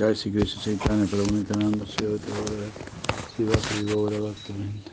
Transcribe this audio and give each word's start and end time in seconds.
जय 0.00 0.14
श्री 0.14 0.30
कृष्ण 0.32 0.60
चैतन्य 0.62 1.06
प्रभु 1.06 1.34
नित्यानंद 1.34 1.84
शिव 1.86 3.52
श्री 3.56 3.82
गौर 3.84 4.12
भक्तवृंद 4.20 4.84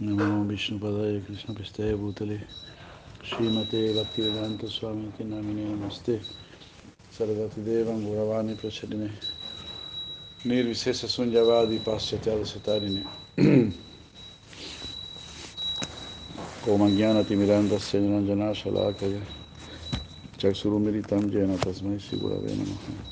नमो 0.00 0.42
विष्णुपदाय 0.48 1.18
कृष्ण 1.28 1.54
पिस्ते 1.54 1.94
भूतले 1.96 2.36
श्रीमते 3.28 3.80
भक्तिवेदांत 3.94 4.64
स्वामी 4.74 5.06
के 5.16 5.24
नामिने 5.24 5.64
नमस्ते 5.66 6.16
सर्वतिदेवं 7.18 8.04
गुरवाणी 8.06 8.54
प्रचलिने 8.60 9.08
निर्विशेष 10.44 11.04
शून्यवादी 11.14 11.78
पाश्चात्याद 11.86 12.44
सतारिणे 12.52 13.02
कोमज्ञानतिमिरान्तस्य 16.66 18.00
निरञ्जनाशलाकय 18.00 19.18
चक्षुरुमिलितं 20.40 21.32
येन 21.32 21.56
तस्मै 21.64 21.98
श्रीगुरवे 22.08 22.54
नमः 22.54 23.11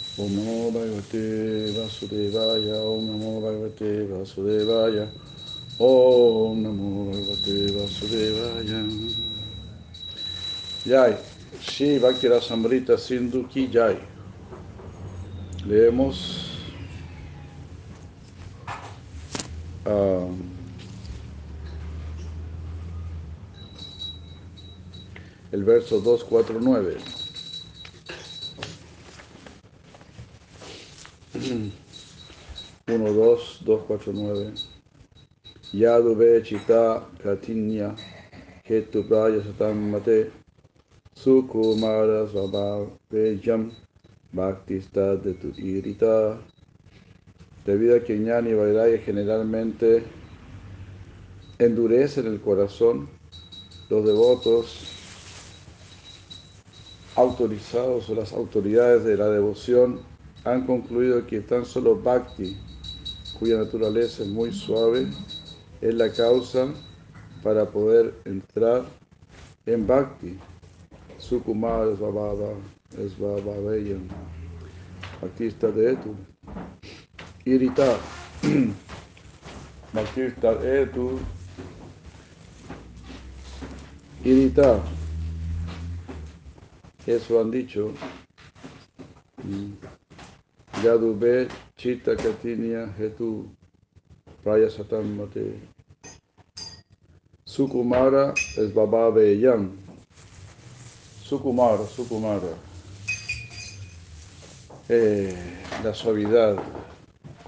Om 0.17 0.35
Namo 0.35 0.71
Bhagavate 0.71 1.71
Vasudevaya, 1.71 2.83
Om 2.83 3.07
Namo 3.07 3.39
Bhagavate 3.39 4.07
Vasudevaya, 4.07 5.07
Om 5.79 6.61
Namo 6.61 7.11
Bhagavate 7.11 7.71
Vasudevaya. 7.71 8.85
Jai, 10.83 11.15
Shri 11.61 11.97
Bhakti 11.97 12.27
Rasamrita 12.27 12.97
Sindhu 12.97 13.47
Ki 13.47 13.69
Jai. 13.69 13.97
Leemos 15.65 16.57
ah, 19.85 20.27
el 25.53 25.63
verso 25.63 26.01
249. 26.01 27.20
1, 32.91 33.13
2, 33.13 33.61
2, 33.63 33.85
4, 33.87 34.13
9. 34.13 34.53
Yadube 35.73 36.43
chita 36.43 37.07
katinya 37.23 37.95
hetu 38.67 39.07
praya 39.07 39.41
satam 39.41 39.91
mate 39.91 40.29
sukumara 41.15 42.27
svabhavejam 42.27 43.71
bhaktista 44.33 45.15
de 45.23 45.33
tu 45.35 45.53
irita. 45.57 46.37
Debido 47.65 47.95
a 47.95 48.03
que 48.03 48.17
Ñani 48.17 48.51
y 48.51 48.97
generalmente 48.99 50.03
endurecen 51.59 52.27
el 52.27 52.41
corazón, 52.41 53.07
los 53.89 54.05
devotos 54.05 54.91
autorizados 57.15 58.09
o 58.09 58.15
las 58.15 58.33
autoridades 58.33 59.05
de 59.05 59.15
la 59.15 59.29
devoción 59.29 60.01
han 60.43 60.65
concluido 60.65 61.25
que 61.27 61.41
tan 61.41 61.65
solo 61.65 61.95
Bhakti, 61.95 62.57
cuya 63.41 63.57
naturaleza 63.57 64.21
es 64.21 64.29
muy 64.29 64.53
suave, 64.53 65.07
es 65.81 65.95
la 65.95 66.11
causa 66.11 66.67
para 67.41 67.65
poder 67.65 68.13
entrar 68.23 68.85
en 69.65 69.87
Bhakti. 69.87 70.37
Sukumar 71.17 71.87
es 71.87 71.99
Bababa, 71.99 72.53
es 72.99 73.17
Babaveyan, 73.17 74.07
Bhaktista 75.19 75.71
de 75.71 75.93
Etu. 75.93 76.15
Irita, 77.43 77.97
Bhaktista 79.93 80.53
de 80.53 80.83
Etu. 80.83 81.17
Irita, 84.23 84.83
eso 87.07 87.41
han 87.41 87.49
dicho. 87.49 87.91
Yadube 90.83 91.47
Chita 91.81 92.13
Katinya 92.13 92.93
Hetu 92.93 93.49
Praya 94.43 94.69
Satam 94.69 95.17
Mate. 95.17 95.57
Sukumara 97.43 98.37
es 98.55 98.71
Baba 98.71 99.09
Yan. 99.17 99.71
Sukumara, 101.23 101.87
Sukumara. 101.87 102.53
Eh, 104.89 105.33
la 105.83 105.91
suavidad, 105.91 106.61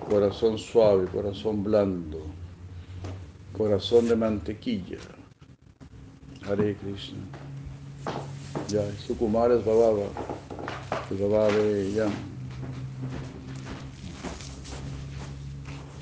corazón 0.10 0.58
suave, 0.58 1.06
corazón 1.14 1.64
blando, 1.64 2.26
corazón 3.56 4.08
de 4.08 4.16
mantequilla. 4.16 4.98
Hare 6.50 6.76
Krishna. 6.78 7.22
Ya, 8.70 8.82
Sukumara 8.98 9.54
es 9.54 9.64
Baba, 9.64 10.10
es 11.12 11.20
Baba 11.20 11.50
Yan. 11.94 12.34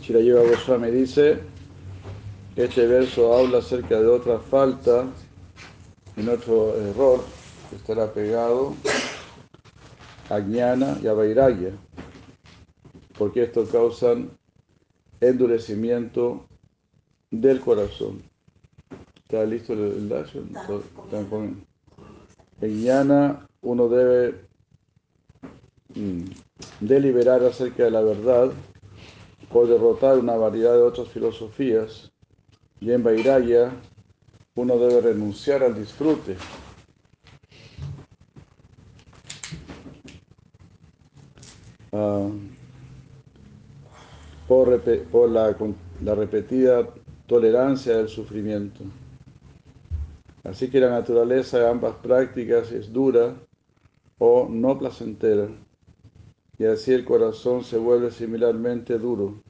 Shirayiva 0.02 0.42
Goswami 0.42 0.90
dice, 0.90 1.38
este 2.56 2.88
verso 2.88 3.38
habla 3.38 3.60
acerca 3.60 4.02
de 4.02 4.08
otra 4.08 4.40
falta, 4.40 5.06
en 6.18 6.28
otro 6.28 6.76
error 6.76 7.22
que 7.70 7.76
estará 7.76 8.12
pegado 8.12 8.74
a 10.30 10.40
Jnana 10.40 10.98
y 11.04 11.08
a 11.08 11.14
Vairagya, 11.14 11.72
porque 13.16 13.44
esto 13.44 13.66
causan 13.72 14.32
endurecimiento 15.20 16.48
del 17.30 17.62
corazón. 17.62 18.24
¿Está 19.16 19.46
listo 19.46 19.74
el 19.74 20.10
dash? 20.10 20.36
En 22.60 22.84
Jnana 22.84 23.48
uno 23.62 23.88
debe 23.88 24.42
mm, 25.94 26.24
deliberar 26.80 27.44
acerca 27.44 27.84
de 27.84 27.92
la 27.92 28.02
verdad 28.02 28.52
por 29.52 29.68
derrotar 29.68 30.18
una 30.18 30.36
variedad 30.36 30.74
de 30.74 30.82
otras 30.82 31.10
filosofías, 31.10 32.12
y 32.80 32.92
en 32.92 33.04
Vairaya 33.04 33.72
uno 34.56 34.78
debe 34.78 35.02
renunciar 35.02 35.64
al 35.64 35.76
disfrute. 35.76 36.36
Ah, 41.92 42.30
por, 44.48 45.30
la 45.30 46.16
repetida 46.16 46.88
tolerancia 47.28 47.98
del 47.98 48.10
sufrimiento. 48.10 48.84
Así 50.44 50.70
que 50.70 50.80
la 50.80 50.90
naturaleza 50.90 51.60
de 51.60 51.70
ambas 51.70 51.96
prácticas 51.98 52.72
es 52.72 52.92
dura 52.92 53.36
o 54.18 54.48
no 54.50 54.78
placentera 54.80 55.48
y 56.62 56.66
así 56.66 56.94
el 56.94 57.06
corazón 57.06 57.64
se 57.64 57.76
vuelve 57.76 58.12
similarmente 58.12 59.00
duro, 59.00 59.42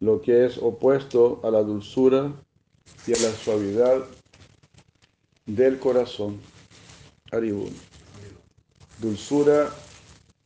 lo 0.00 0.20
que 0.20 0.46
es 0.46 0.58
opuesto 0.58 1.40
a 1.42 1.50
la 1.50 1.62
dulzura 1.62 2.32
y 3.06 3.12
a 3.12 3.20
la 3.20 3.32
suavidad 3.32 4.04
del 5.46 5.78
corazón. 5.78 6.40
Aribun. 7.32 7.74
Dulzura 9.00 9.70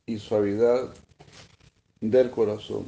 y 0.07 0.19
suavidad 0.19 0.93
del 2.01 2.31
corazón. 2.31 2.87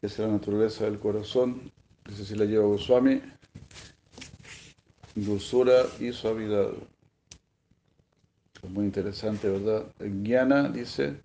Esa 0.00 0.22
es 0.22 0.28
la 0.28 0.28
naturaleza 0.28 0.84
del 0.84 0.98
corazón. 0.98 1.72
Esa 2.10 2.24
sí 2.24 2.34
la 2.34 2.44
lleva 2.44 2.66
Goswami. 2.66 3.20
Dulzura 5.14 5.86
y 5.98 6.12
suavidad. 6.12 6.70
Es 8.62 8.70
muy 8.70 8.84
interesante, 8.84 9.48
¿verdad? 9.48 9.84
En 9.98 10.24
Guiana 10.24 10.68
dice, 10.68 11.20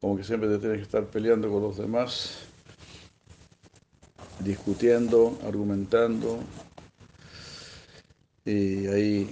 como 0.00 0.16
que 0.16 0.24
siempre 0.24 0.48
te 0.48 0.58
tienes 0.58 0.78
que 0.78 0.84
estar 0.84 1.06
peleando 1.06 1.50
con 1.50 1.62
los 1.62 1.76
demás, 1.76 2.47
discutiendo, 4.48 5.38
argumentando, 5.44 6.40
y 8.46 8.86
ahí 8.86 9.30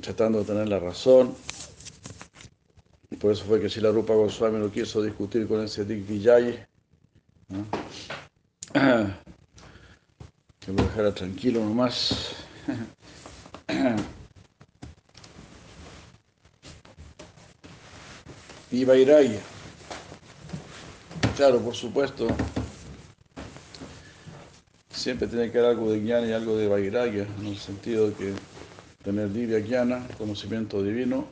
tratando 0.00 0.38
de 0.38 0.44
tener 0.44 0.68
la 0.68 0.78
razón. 0.78 1.34
Por 3.20 3.32
eso 3.32 3.44
fue 3.44 3.60
que 3.60 3.68
si 3.68 3.80
la 3.80 3.90
Rupa 3.90 4.14
Goswami 4.14 4.60
no 4.60 4.70
quiso 4.70 5.02
discutir 5.02 5.48
con 5.48 5.64
ese 5.64 5.84
Dick 5.84 6.06
Vijay, 6.06 6.64
¿no? 7.48 7.66
que 10.60 10.72
lo 10.72 10.82
dejara 10.84 11.12
tranquilo 11.12 11.58
nomás. 11.64 12.36
y 18.70 18.84
Vairaya. 18.84 19.40
Claro, 21.36 21.60
por 21.60 21.74
supuesto, 21.74 22.28
siempre 25.02 25.26
tiene 25.26 25.50
que 25.50 25.58
haber 25.58 25.70
algo 25.72 25.90
de 25.90 25.98
jnana 25.98 26.28
y 26.28 26.32
algo 26.32 26.56
de 26.56 26.68
vairagya, 26.68 27.26
en 27.40 27.46
el 27.46 27.58
sentido 27.58 28.10
de 28.10 28.14
que 28.14 28.32
tener 29.02 29.32
divya 29.32 29.58
jnana, 29.58 30.06
conocimiento 30.16 30.80
divino, 30.80 31.26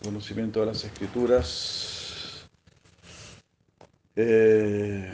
conocimiento 0.00 0.60
de 0.60 0.66
las 0.66 0.84
escrituras, 0.84 2.48
eh, 4.14 5.10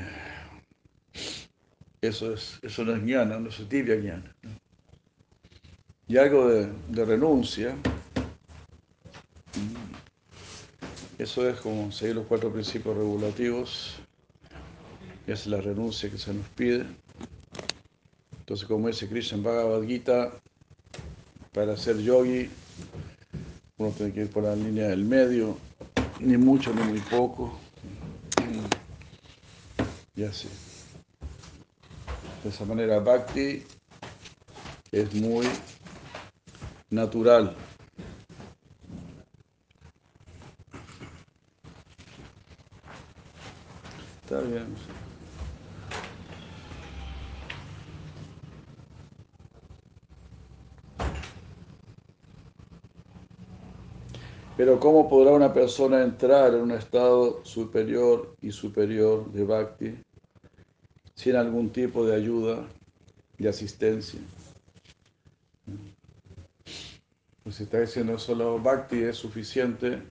eso, 2.02 2.34
es, 2.34 2.58
eso 2.60 2.84
no 2.84 2.94
es 2.94 3.02
jnana, 3.02 3.38
no 3.38 3.48
es 3.48 3.66
divya 3.66 3.96
jnana. 3.96 4.36
Y 6.06 6.18
algo 6.18 6.48
de, 6.48 6.70
de 6.88 7.04
renuncia, 7.06 7.76
eso 11.16 11.48
es 11.48 11.58
como 11.60 11.90
seguir 11.92 12.16
los 12.16 12.26
cuatro 12.26 12.52
principios 12.52 12.94
regulativos 12.94 14.02
es 15.32 15.46
la 15.46 15.60
renuncia 15.60 16.10
que 16.10 16.18
se 16.18 16.34
nos 16.34 16.46
pide. 16.48 16.86
Entonces, 18.38 18.66
como 18.66 18.88
dice 18.88 19.08
Krishna 19.08 19.38
en 19.38 19.44
Bhagavad 19.44 19.82
Gita, 19.84 20.32
para 21.52 21.76
ser 21.76 21.98
yogi, 21.98 22.48
uno 23.78 23.90
tiene 23.92 24.12
que 24.12 24.22
ir 24.22 24.30
por 24.30 24.42
la 24.42 24.56
línea 24.56 24.88
del 24.88 25.04
medio, 25.04 25.56
ni 26.18 26.36
mucho 26.36 26.72
ni 26.74 26.82
muy 26.82 27.00
poco. 27.00 27.58
Y 30.16 30.24
así. 30.24 30.48
De 32.42 32.50
esa 32.50 32.64
manera, 32.64 32.98
Bhakti 32.98 33.62
es 34.92 35.14
muy 35.14 35.46
natural. 36.90 37.54
Está 44.24 44.40
bien. 44.42 44.99
Pero 54.60 54.78
¿cómo 54.78 55.08
podrá 55.08 55.32
una 55.32 55.54
persona 55.54 56.02
entrar 56.02 56.52
en 56.52 56.60
un 56.60 56.72
estado 56.72 57.42
superior 57.46 58.36
y 58.42 58.52
superior 58.52 59.32
de 59.32 59.42
bhakti 59.42 59.94
sin 61.14 61.36
algún 61.36 61.70
tipo 61.70 62.04
de 62.04 62.14
ayuda 62.14 62.68
y 63.38 63.46
asistencia? 63.46 64.20
Pues 67.42 67.54
si 67.54 67.62
está 67.62 67.80
diciendo 67.80 68.18
solo 68.18 68.58
bhakti 68.58 69.02
es 69.02 69.16
suficiente, 69.16 70.02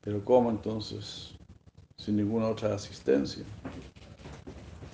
pero 0.00 0.24
¿cómo 0.24 0.50
entonces? 0.50 1.30
Sin 1.98 2.16
ninguna 2.16 2.48
otra 2.48 2.74
asistencia. 2.74 3.44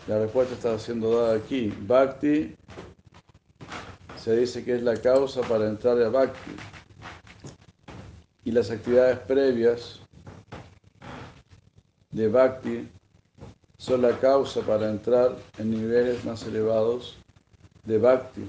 La 0.06 0.18
respuesta 0.18 0.52
está 0.52 0.78
siendo 0.78 1.22
dada 1.22 1.38
aquí. 1.38 1.72
Bhakti 1.86 2.54
se 4.22 4.36
dice 4.36 4.62
que 4.62 4.74
es 4.74 4.82
la 4.82 5.00
causa 5.00 5.40
para 5.40 5.66
entrar 5.66 5.98
a 6.02 6.10
bhakti 6.10 6.75
y 8.46 8.52
las 8.52 8.70
actividades 8.70 9.18
previas 9.18 9.98
de 12.12 12.28
Bhakti 12.28 12.88
son 13.76 14.02
la 14.02 14.16
causa 14.20 14.60
para 14.60 14.88
entrar 14.88 15.36
en 15.58 15.72
niveles 15.72 16.24
más 16.24 16.44
elevados 16.44 17.16
de 17.84 17.98
Bhakti. 17.98 18.48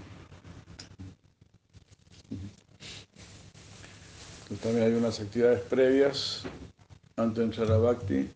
Entonces 4.43 4.59
también 4.61 4.85
hay 4.85 4.93
unas 4.93 5.19
actividades 5.19 5.61
previas 5.61 6.43
antes 7.15 7.37
de 7.37 7.43
entrar 7.45 7.71
a 7.71 7.77
Bhakti. 7.79 8.29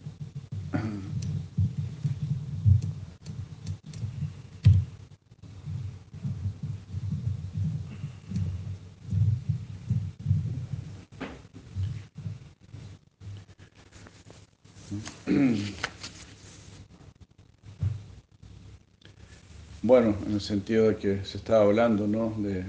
Bueno, 19.83 20.15
en 20.27 20.33
el 20.33 20.41
sentido 20.41 20.89
de 20.89 20.97
que 20.97 21.25
se 21.25 21.37
estaba 21.37 21.63
hablando, 21.63 22.05
¿no? 22.05 22.35
De, 22.37 22.65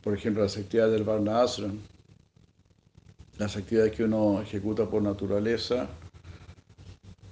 por 0.00 0.14
ejemplo, 0.14 0.42
las 0.42 0.56
actividades 0.56 0.94
del 0.94 1.04
Varna 1.04 1.42
Ashram, 1.42 1.78
las 3.36 3.56
actividades 3.56 3.92
que 3.92 4.04
uno 4.04 4.40
ejecuta 4.40 4.88
por 4.88 5.02
naturaleza 5.02 5.86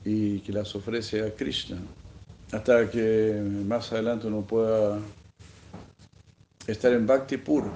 y 0.04 0.40
que 0.40 0.52
las 0.52 0.74
ofrece 0.74 1.26
a 1.26 1.34
Krishna, 1.34 1.78
hasta 2.52 2.90
que 2.90 3.42
más 3.66 3.92
adelante 3.92 4.26
uno 4.26 4.42
pueda 4.42 4.98
estar 6.66 6.92
en 6.92 7.06
Bhakti 7.06 7.38
puro. 7.38 7.70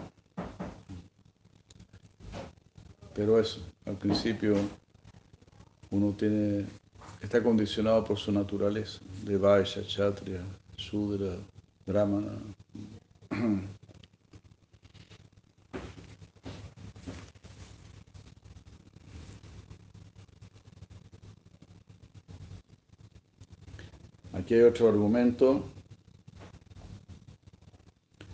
Pero 3.14 3.40
eso, 3.40 3.60
al 3.86 3.96
principio 3.96 4.54
uno 5.92 6.12
tiene, 6.18 6.66
está 7.20 7.42
condicionado 7.42 8.02
por 8.04 8.18
su 8.18 8.32
naturaleza, 8.32 8.98
de 9.24 9.36
Vaishya, 9.36 9.82
Kshatriya, 9.82 10.40
Shudra, 10.76 11.36
Brahmana. 11.86 12.32
Aquí 24.32 24.54
hay 24.54 24.62
otro 24.62 24.88
argumento. 24.88 25.62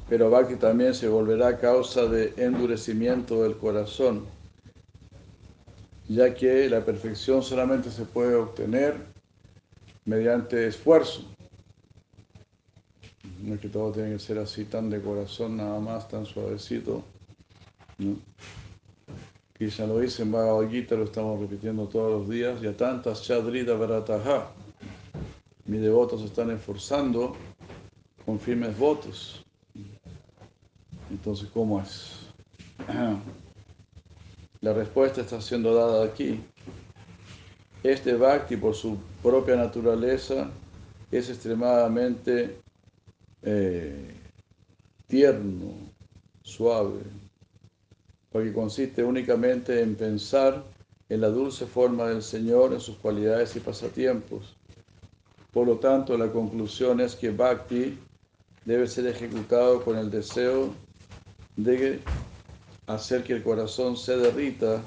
Pero 0.08 0.30
Bhakti 0.30 0.56
también 0.56 0.94
se 0.94 1.06
volverá 1.06 1.58
causa 1.58 2.06
de 2.06 2.32
endurecimiento 2.38 3.42
del 3.42 3.58
corazón, 3.58 4.24
ya 6.08 6.34
que 6.34 6.68
la 6.70 6.84
perfección 6.84 7.42
solamente 7.42 7.90
se 7.90 8.04
puede 8.04 8.34
obtener 8.34 8.96
mediante 10.04 10.66
esfuerzo. 10.66 11.22
No 13.42 13.54
es 13.54 13.60
que 13.60 13.68
todo 13.68 13.92
tiene 13.92 14.12
que 14.12 14.18
ser 14.18 14.38
así 14.38 14.64
tan 14.64 14.90
de 14.90 15.00
corazón, 15.00 15.58
nada 15.58 15.78
más, 15.78 16.08
tan 16.08 16.24
suavecito. 16.24 17.04
¿no? 17.98 18.16
Quizá 19.56 19.86
lo 19.86 19.98
dice 19.98 20.22
en 20.22 20.32
Bhagavad 20.32 20.70
lo 20.70 21.04
estamos 21.04 21.40
repitiendo 21.40 21.86
todos 21.88 22.20
los 22.20 22.28
días, 22.28 22.60
ya 22.60 22.72
tantas 22.72 23.22
chadrita 23.22 23.74
barataja. 23.74 24.50
Mis 25.66 25.82
devotos 25.82 26.22
están 26.22 26.50
esforzando 26.50 27.36
con 28.24 28.38
firmes 28.40 28.78
votos. 28.78 29.44
Entonces, 31.10 31.48
¿cómo 31.52 31.82
es? 31.82 32.30
La 34.60 34.72
respuesta 34.72 35.20
está 35.20 35.40
siendo 35.40 35.74
dada 35.74 36.04
aquí. 36.04 36.40
Este 37.82 38.14
bhakti, 38.14 38.56
por 38.56 38.74
su 38.74 38.98
propia 39.22 39.54
naturaleza, 39.54 40.50
es 41.12 41.30
extremadamente 41.30 42.60
eh, 43.42 44.14
tierno, 45.06 45.74
suave, 46.42 47.02
porque 48.32 48.52
consiste 48.52 49.04
únicamente 49.04 49.80
en 49.80 49.94
pensar 49.94 50.64
en 51.08 51.20
la 51.20 51.28
dulce 51.28 51.64
forma 51.66 52.08
del 52.08 52.22
Señor, 52.22 52.72
en 52.72 52.80
sus 52.80 52.96
cualidades 52.96 53.54
y 53.54 53.60
pasatiempos. 53.60 54.56
Por 55.52 55.66
lo 55.66 55.78
tanto, 55.78 56.18
la 56.18 56.30
conclusión 56.30 57.00
es 57.00 57.14
que 57.14 57.30
bhakti 57.30 57.96
debe 58.64 58.86
ser 58.86 59.06
ejecutado 59.06 59.82
con 59.82 59.96
el 59.96 60.10
deseo 60.10 60.74
de 61.56 62.00
hacer 62.88 63.22
que 63.22 63.34
el 63.34 63.42
corazón 63.42 63.96
se 63.96 64.16
derrita 64.16 64.82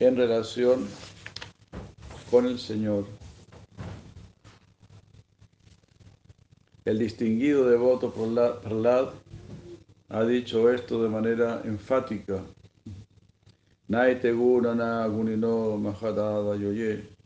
en 0.00 0.16
relación 0.16 0.86
con 2.30 2.46
el 2.46 2.58
Señor. 2.58 3.06
El 6.84 6.98
distinguido 6.98 7.68
devoto 7.68 8.12
Prahlad 8.12 9.08
ha 10.08 10.24
dicho 10.24 10.70
esto 10.70 11.02
de 11.02 11.08
manera 11.08 11.62
enfática. 11.64 12.42
Naite 13.88 14.32
gunana 14.32 15.06
gunino 15.06 15.76
mahadada 15.76 16.56
yoye 16.56 17.16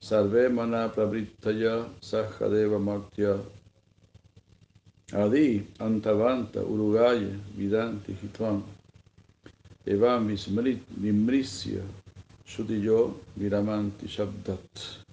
sarve 0.00 0.48
mana 0.48 0.90
prabrittaya 0.90 1.86
sahadeva 2.00 2.78
martya 2.78 3.36
adi 5.12 5.66
antavanta 5.78 6.60
urugaya 6.62 7.36
vidanti 7.56 8.14
hitvam 8.14 8.62
evam 9.88 10.28
vimrisya 11.02 11.82
shudiyo 12.46 13.14
viramanti 13.36 14.06
shabdat 14.06 15.04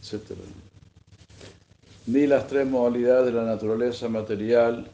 etc. 0.00 0.36
Ni 2.06 2.26
las 2.26 2.46
tres 2.46 2.66
modalidades 2.66 3.26
de 3.26 3.32
la 3.32 3.44
naturaleza 3.44 4.08
material, 4.08 4.88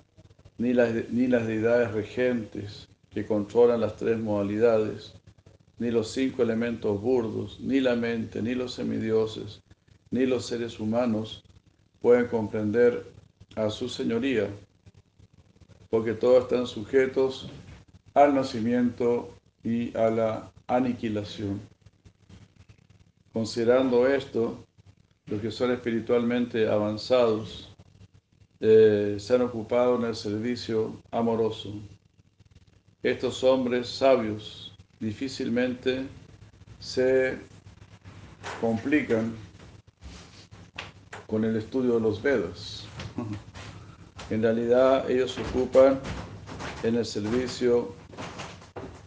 ni 0.58 0.72
las, 0.72 0.90
ni 1.10 1.26
las 1.28 1.46
deidades 1.46 1.92
regentes 1.92 2.88
que 3.10 3.26
controlan 3.26 3.80
las 3.80 3.96
tres 3.96 4.18
modalidades, 4.18 5.12
ni 5.78 5.90
los 5.90 6.10
cinco 6.10 6.42
elementos 6.42 7.00
burdos, 7.00 7.60
ni 7.60 7.80
la 7.80 7.94
mente, 7.94 8.42
ni 8.42 8.54
los 8.54 8.72
semidioses, 8.72 9.60
ni 10.10 10.26
los 10.26 10.46
seres 10.46 10.80
humanos 10.80 11.44
pueden 12.00 12.26
comprender 12.26 13.04
a 13.54 13.70
su 13.70 13.88
señoría, 13.88 14.48
porque 15.90 16.14
todos 16.14 16.44
están 16.44 16.66
sujetos 16.66 17.48
al 18.16 18.35
nacimiento 18.35 19.28
y 19.62 19.94
a 19.94 20.08
la 20.08 20.50
aniquilación. 20.66 21.61
Considerando 23.30 24.06
esto, 24.08 24.64
los 25.26 25.40
que 25.42 25.50
son 25.50 25.70
espiritualmente 25.73 26.66
avanzados 26.66 27.76
eh, 28.61 29.16
se 29.18 29.35
han 29.35 29.42
ocupado 29.42 29.96
en 29.96 30.06
el 30.06 30.16
servicio 30.16 30.96
amoroso. 31.11 31.75
Estos 33.02 33.44
hombres 33.44 33.87
sabios 33.87 34.75
difícilmente 34.99 36.06
se 36.80 37.37
complican 38.62 39.35
con 41.26 41.44
el 41.44 41.56
estudio 41.56 41.96
de 41.96 42.00
los 42.00 42.23
Vedas. 42.23 42.87
En 44.30 44.42
realidad 44.42 45.11
ellos 45.11 45.32
se 45.32 45.42
ocupan 45.42 46.00
en 46.82 46.94
el 46.94 47.04
servicio 47.04 47.94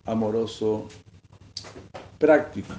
amoroso 0.10 0.88
práctico. 2.18 2.74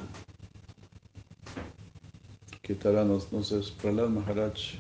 Que 2.62 2.72
estará 2.74 3.02
entonces 3.02 3.70
Prahlad 3.70 4.08
Maharaj. 4.08 4.78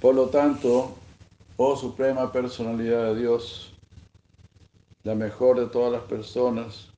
Por 0.00 0.14
lo 0.14 0.28
tanto, 0.28 0.96
oh 1.56 1.76
Suprema 1.76 2.32
Personalidad 2.32 3.14
de 3.14 3.20
Dios, 3.20 3.72
la 5.04 5.14
mejor 5.14 5.60
de 5.60 5.66
todas 5.66 5.92
las 5.92 6.02
personas 6.02 6.88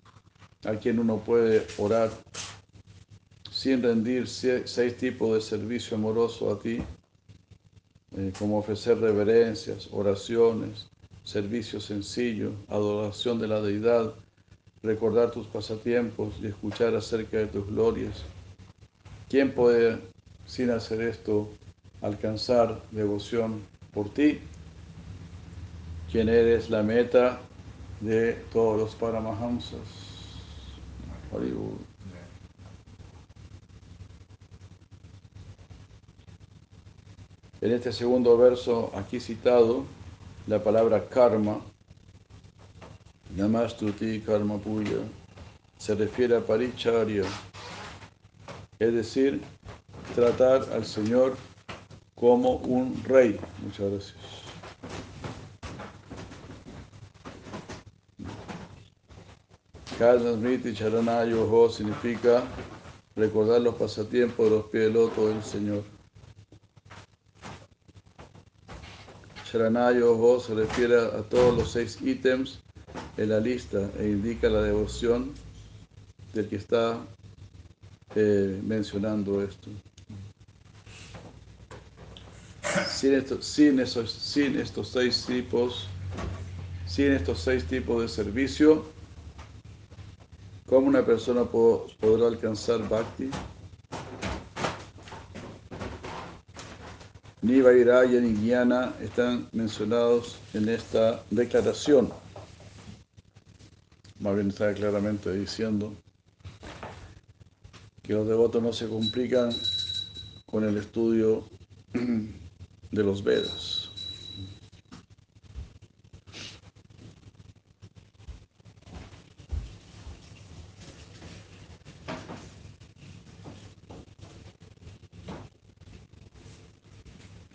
a 0.64 0.76
quien 0.76 0.98
uno 0.98 1.18
puede 1.18 1.66
orar 1.78 2.10
sin 3.50 3.82
rendir 3.82 4.26
seis 4.26 4.96
tipos 4.96 5.34
de 5.34 5.40
servicio 5.40 5.96
amoroso 5.96 6.50
a 6.52 6.58
ti, 6.58 6.82
eh, 8.16 8.32
como 8.38 8.58
ofrecer 8.58 8.98
reverencias, 8.98 9.88
oraciones, 9.92 10.86
servicio 11.24 11.80
sencillo, 11.80 12.52
adoración 12.68 13.38
de 13.40 13.48
la 13.48 13.60
deidad, 13.60 14.14
recordar 14.82 15.30
tus 15.30 15.46
pasatiempos 15.46 16.34
y 16.42 16.46
escuchar 16.46 16.94
acerca 16.94 17.38
de 17.38 17.46
tus 17.46 17.66
glorias. 17.66 18.22
¿Quién 19.28 19.52
puede, 19.52 19.98
sin 20.46 20.70
hacer 20.70 21.00
esto, 21.00 21.48
alcanzar 22.02 22.82
devoción 22.90 23.62
por 23.92 24.12
ti? 24.12 24.38
¿Quién 26.12 26.28
eres 26.28 26.68
la 26.70 26.82
meta 26.82 27.40
de 28.00 28.34
todos 28.52 28.78
los 28.78 28.94
paramahamsas? 28.94 29.80
En 37.60 37.72
este 37.72 37.92
segundo 37.92 38.36
verso 38.36 38.92
aquí 38.94 39.18
citado, 39.18 39.84
la 40.46 40.62
palabra 40.62 41.08
karma, 41.08 41.60
namastuti 43.36 44.20
karma 44.20 44.58
puya, 44.58 44.98
se 45.78 45.94
refiere 45.94 46.36
a 46.36 46.40
paricharya, 46.40 47.24
es 48.78 48.92
decir, 48.94 49.40
tratar 50.14 50.62
al 50.72 50.84
Señor 50.84 51.36
como 52.14 52.56
un 52.56 53.02
rey. 53.04 53.38
Muchas 53.62 53.90
gracias. 53.90 54.44
Karnasmriti 59.98 60.74
Charanayo 60.74 61.70
significa 61.70 62.42
recordar 63.14 63.60
los 63.60 63.76
pasatiempos 63.76 64.46
de 64.46 64.56
los 64.56 64.64
pies 64.64 64.84
del 64.84 64.94
loto 64.94 65.30
del 69.54 69.72
Señor. 69.72 69.72
Sharanayo 69.72 70.40
se 70.40 70.54
refiere 70.54 70.96
a 70.96 71.22
todos 71.22 71.56
los 71.56 71.70
seis 71.70 71.98
ítems 72.02 72.60
en 73.16 73.28
la 73.28 73.40
lista 73.40 73.90
e 73.98 74.08
indica 74.08 74.48
la 74.48 74.62
devoción 74.62 75.32
del 76.32 76.48
que 76.48 76.56
está 76.56 76.98
eh, 78.14 78.60
mencionando 78.64 79.42
esto. 79.42 79.70
Sin, 82.88 83.42
sin, 83.42 83.80
esos, 83.80 84.10
sin 84.10 84.58
estos 84.58 84.88
seis 84.88 85.24
tipos, 85.26 85.88
sin 86.86 87.12
estos 87.12 87.40
seis 87.40 87.64
tipos 87.64 88.02
de 88.02 88.08
servicio, 88.08 88.84
¿cómo 90.66 90.88
una 90.88 91.04
persona 91.04 91.44
podrá 91.44 92.26
alcanzar 92.26 92.88
bhakti? 92.88 93.30
Ni 97.44 97.60
Vairaya 97.60 98.20
ni 98.20 98.32
Guiana 98.32 98.94
están 99.02 99.48
mencionados 99.52 100.38
en 100.54 100.66
esta 100.70 101.22
declaración. 101.30 102.10
Más 104.18 104.34
bien 104.34 104.48
está 104.48 104.72
claramente 104.72 105.30
diciendo 105.30 105.92
que 108.02 108.14
los 108.14 108.26
devotos 108.26 108.62
no 108.62 108.72
se 108.72 108.88
complican 108.88 109.50
con 110.46 110.64
el 110.64 110.78
estudio 110.78 111.44
de 111.92 113.02
los 113.02 113.22
Vedas. 113.22 113.83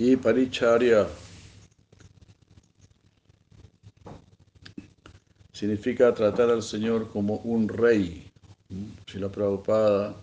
Y 0.02 0.16
paricharya 0.16 1.10
significa 5.52 6.14
tratar 6.14 6.50
al 6.50 6.64
Señor 6.64 7.12
como 7.12 7.36
un 7.40 7.68
rey. 7.68 8.32
Si 9.08 9.20
la 9.20 9.28
Prabhupada 9.28 10.16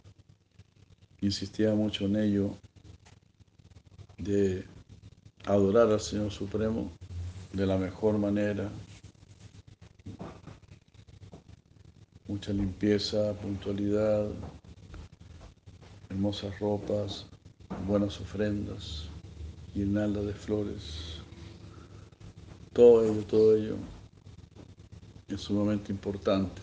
insistía 1.20 1.74
mucho 1.74 2.06
en 2.06 2.16
ello, 2.16 2.56
de 4.16 4.64
adorar 5.44 5.90
al 5.90 6.00
Señor 6.00 6.32
Supremo 6.32 6.90
de 7.52 7.66
la 7.66 7.76
mejor 7.76 8.16
manera, 8.16 8.70
mucha 12.26 12.50
limpieza, 12.54 13.34
puntualidad, 13.34 14.26
hermosas 16.08 16.58
ropas, 16.60 17.26
buenas 17.86 18.18
ofrendas 18.22 19.10
guirnalda 19.76 20.22
de 20.22 20.32
flores. 20.32 21.18
Todo 22.72 23.04
ello, 23.04 23.22
todo 23.24 23.56
ello 23.56 23.76
es 25.28 25.40
sumamente 25.42 25.92
importante. 25.92 26.62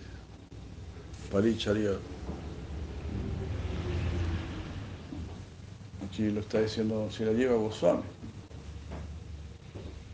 Paricharya. 1.31 1.91
Aquí 6.03 6.29
lo 6.31 6.39
está 6.39 6.61
diciendo 6.61 7.07
si 7.11 7.23
la 7.23 7.33
lleva 7.33 7.55
Goswami. 7.55 8.01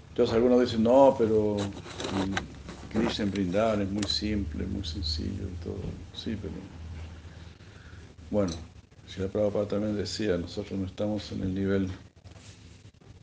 Entonces 0.10 0.36
algunos 0.36 0.60
dicen, 0.60 0.84
no, 0.84 1.15
pero 1.18 1.56
Krishna 2.91 3.24
en 3.24 3.32
brindar 3.32 3.82
es 3.82 3.89
muy 3.89 4.03
simple, 4.03 4.65
muy 4.65 4.84
sencillo 4.84 5.48
y 5.48 5.63
todo. 5.63 5.79
Sí, 6.13 6.38
pero 6.41 6.53
bueno, 8.29 8.51
si 9.08 9.22
la 9.22 9.29
Prabhupada 9.29 9.70
también 9.70 9.96
decía, 9.96 10.38
nosotros 10.38 10.77
no 10.77 10.86
estamos 10.86 11.32
en 11.32 11.44
el 11.44 11.56
nivel 11.56 11.89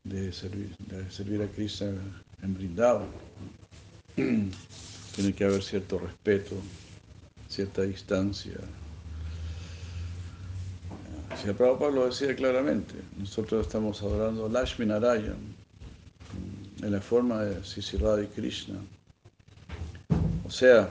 de 0.09 0.33
servir, 0.33 0.75
de 0.79 1.11
servir 1.11 1.43
a 1.43 1.49
Krishna 1.49 1.93
en 2.43 2.55
brindado. 2.55 3.07
Tiene 4.15 5.35
que 5.35 5.45
haber 5.45 5.63
cierto 5.63 5.99
respeto, 5.99 6.57
cierta 7.49 7.83
distancia. 7.83 8.59
Si 11.41 11.49
el 11.49 11.55
Prabhupada 11.55 11.91
lo 11.91 12.07
decía 12.07 12.35
claramente, 12.35 12.95
nosotros 13.19 13.67
estamos 13.67 14.01
adorando 14.03 14.49
Lashmi 14.49 14.87
Narayan 14.87 15.37
en 16.83 16.93
la 16.93 17.01
forma 17.01 17.43
de 17.43 17.65
Sisirada 17.65 18.23
y 18.23 18.27
Krishna. 18.27 18.79
O 20.45 20.51
sea, 20.51 20.89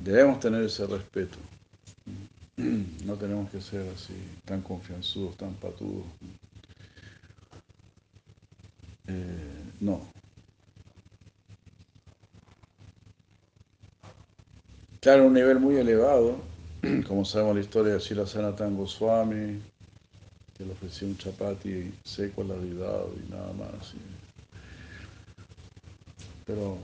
debemos 0.00 0.40
tener 0.40 0.62
ese 0.64 0.86
respeto. 0.86 1.38
No 3.06 3.14
tenemos 3.14 3.50
que 3.50 3.60
ser 3.60 3.88
así, 3.88 4.14
tan 4.44 4.60
confianzudos, 4.60 5.36
tan 5.38 5.54
patudos. 5.54 6.04
Eh, 9.10 9.72
no. 9.80 10.00
Claro, 15.00 15.26
un 15.26 15.32
nivel 15.32 15.58
muy 15.58 15.76
elevado, 15.76 16.36
como 17.08 17.24
sabemos 17.24 17.56
la 17.56 17.62
historia 17.62 17.94
de 17.94 18.00
Sila 18.00 18.26
Sanatan 18.26 18.76
Goswami, 18.76 19.60
que 20.56 20.64
le 20.64 20.72
ofreció 20.72 21.08
un 21.08 21.16
chapati 21.16 21.92
seco 22.04 22.42
al 22.42 22.48
la 22.48 22.54
y 22.56 23.30
nada 23.30 23.52
más. 23.54 23.94
Pero 26.46 26.76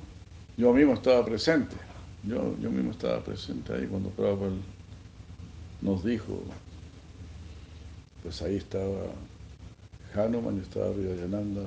yo 0.57 0.73
mismo 0.73 0.95
estaba 0.95 1.25
presente, 1.25 1.77
yo, 2.25 2.57
yo 2.59 2.71
mismo 2.71 2.93
estaba 2.93 3.21
presente 3.21 3.75
ahí 3.75 3.87
cuando 3.87 4.09
Prabhupada 4.11 4.53
nos 5.83 6.03
dijo, 6.03 6.43
pues 8.23 8.41
ahí 8.43 8.57
estaba 8.57 9.11
Hanuman, 10.15 10.59
estaba 10.59 10.91
Vidayananda 10.91 11.63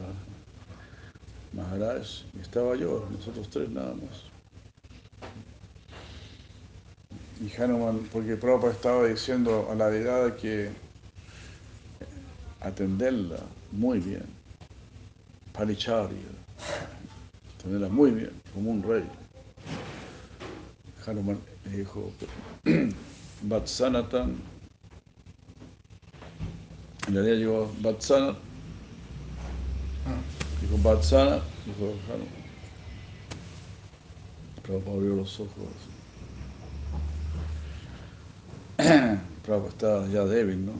Maharaj, 1.53 2.05
y 2.37 2.41
estaba 2.41 2.75
yo, 2.75 3.07
nosotros 3.11 3.49
tres 3.49 3.69
nada 3.69 3.93
más. 3.93 4.23
Y 7.41 7.61
Hanuman, 7.61 8.07
porque 8.11 8.35
Prabhupada 8.35 8.73
estaba 8.73 9.07
diciendo 9.07 9.67
a 9.71 9.75
la 9.75 9.89
deidad 9.89 10.35
que 10.35 10.69
atenderla 12.61 13.39
muy 13.71 13.99
bien, 13.99 14.25
palicharya, 15.53 16.17
atenderla 17.57 17.89
muy 17.89 18.11
bien, 18.11 18.31
como 18.53 18.71
un 18.71 18.83
rey. 18.83 19.05
Hanuman 21.07 21.39
dijo, 21.65 22.11
Vatsanatan, 23.43 24.35
en 27.09 27.15
realidad 27.15 27.37
llegó 27.37 27.71
Vatsana, 27.81 28.35
dijo 30.61 30.77
Vatsana, 30.77 31.41
dijo 31.65 31.93
Hanuman. 32.07 32.49
Prabhupada 34.63 34.97
abrió 34.97 35.15
los 35.15 35.39
ojos. 35.39 35.53
Prabhupada 39.43 39.69
estaba 39.69 40.07
ya 40.07 40.25
débil, 40.25 40.65
¿no? 40.65 40.73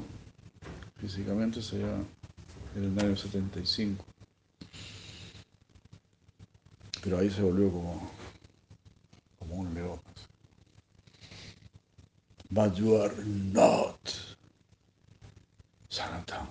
Físicamente 0.98 1.62
se 1.62 1.80
ya 1.80 1.96
en 2.76 2.84
el 2.84 3.00
año 3.00 3.16
75. 3.16 4.06
Pero 7.02 7.18
ahí 7.18 7.30
se 7.30 7.42
volvió 7.42 7.72
como, 7.72 8.12
como 9.40 9.56
un 9.56 9.74
león. 9.74 10.00
But 12.52 12.76
you 12.76 12.96
are 12.98 13.14
not 13.26 14.00
Sanatan 15.90 16.48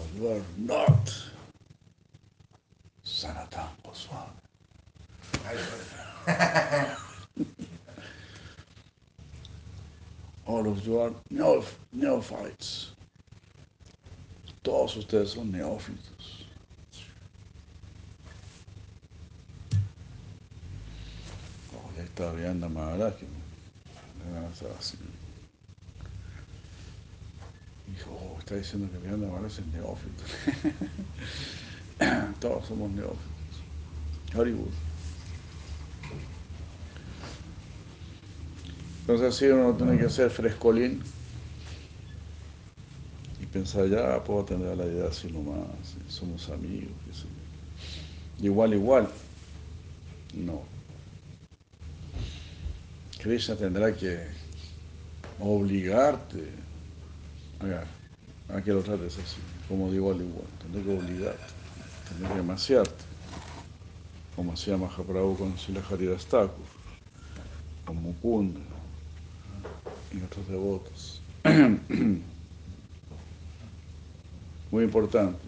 But 0.00 0.26
are 0.32 0.42
not 0.56 1.14
Sanatan 3.02 3.68
Goswami. 3.84 4.30
All 10.46 10.66
of 10.68 10.86
you 10.86 11.00
are 11.00 11.12
neoph 11.32 11.74
neophytes. 11.92 12.92
Todos 14.62 14.96
ustedes 14.96 15.32
son 15.32 15.52
neófitos. 15.52 16.44
Oh, 21.74 21.90
ya 21.96 22.02
estaba 22.04 22.32
viendo 22.32 22.66
a 22.66 22.68
Maharaj. 22.68 23.14
que 23.14 23.26
Oh, 28.08 28.38
está 28.38 28.56
diciendo 28.56 28.88
que 28.90 28.98
Vianda 28.98 29.26
Maharaj 29.26 29.58
es 29.58 29.66
neófito. 29.66 30.22
Todos 32.40 32.66
somos 32.66 32.90
neófitos. 32.92 33.26
Hollywood. 34.34 34.72
Entonces 39.00 39.34
así 39.34 39.46
uno 39.46 39.74
tiene 39.74 39.98
que 39.98 40.08
ser 40.08 40.30
frescolín 40.30 41.02
y 43.40 43.46
pensar, 43.46 43.88
ya 43.88 44.22
puedo 44.22 44.44
tener 44.44 44.76
la 44.76 44.86
idea 44.86 45.08
así 45.08 45.32
nomás, 45.32 45.66
somos 46.08 46.48
amigos. 46.50 46.92
Igual, 48.40 48.74
igual. 48.74 49.08
No. 50.34 50.62
Krishna 53.18 53.56
tendrá 53.56 53.94
que 53.94 54.26
obligarte 55.40 56.69
que 58.64 58.72
lo 58.72 58.82
trates 58.82 59.18
así, 59.18 59.40
como 59.68 59.90
de 59.90 59.96
igual 59.96 60.18
a 60.18 60.22
igual. 60.22 60.46
Tendrá 60.60 60.82
que 60.82 60.98
obligarte, 60.98 61.44
tendrá 62.08 62.34
que 62.34 62.42
maciarte, 62.42 63.04
como 64.36 64.52
hacía 64.52 64.76
Mahaprabhu 64.76 65.36
con 65.36 65.56
Sila 65.58 65.82
Haridas 65.90 66.26
Thakur, 66.26 66.66
con 67.84 67.96
Mukunda 68.02 68.60
y 70.12 70.22
otros 70.22 70.48
devotos. 70.48 71.20
Muy 74.70 74.84
importante. 74.84 75.38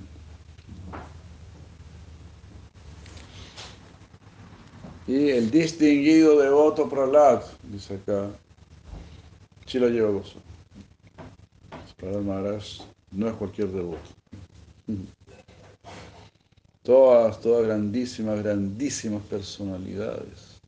Y 5.06 5.30
el 5.30 5.50
distinguido 5.50 6.38
devoto 6.38 6.88
Prahlad, 6.88 7.42
dice 7.64 7.94
acá, 7.94 8.30
lo 9.78 9.88
lleva 9.88 10.10
gozo. 10.10 10.51
Prahlad 12.02 12.22
Maharaj 12.22 12.80
no 13.12 13.28
es 13.28 13.34
cualquier 13.34 13.68
devoto. 13.68 14.10
Todas, 16.82 17.40
todas 17.40 17.64
grandísimas, 17.64 18.42
grandísimas 18.42 19.22
personalidades 19.22 20.60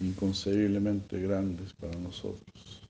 inconcebiblemente 0.00 1.20
grandes 1.20 1.72
para 1.74 1.96
nosotros. 1.98 2.82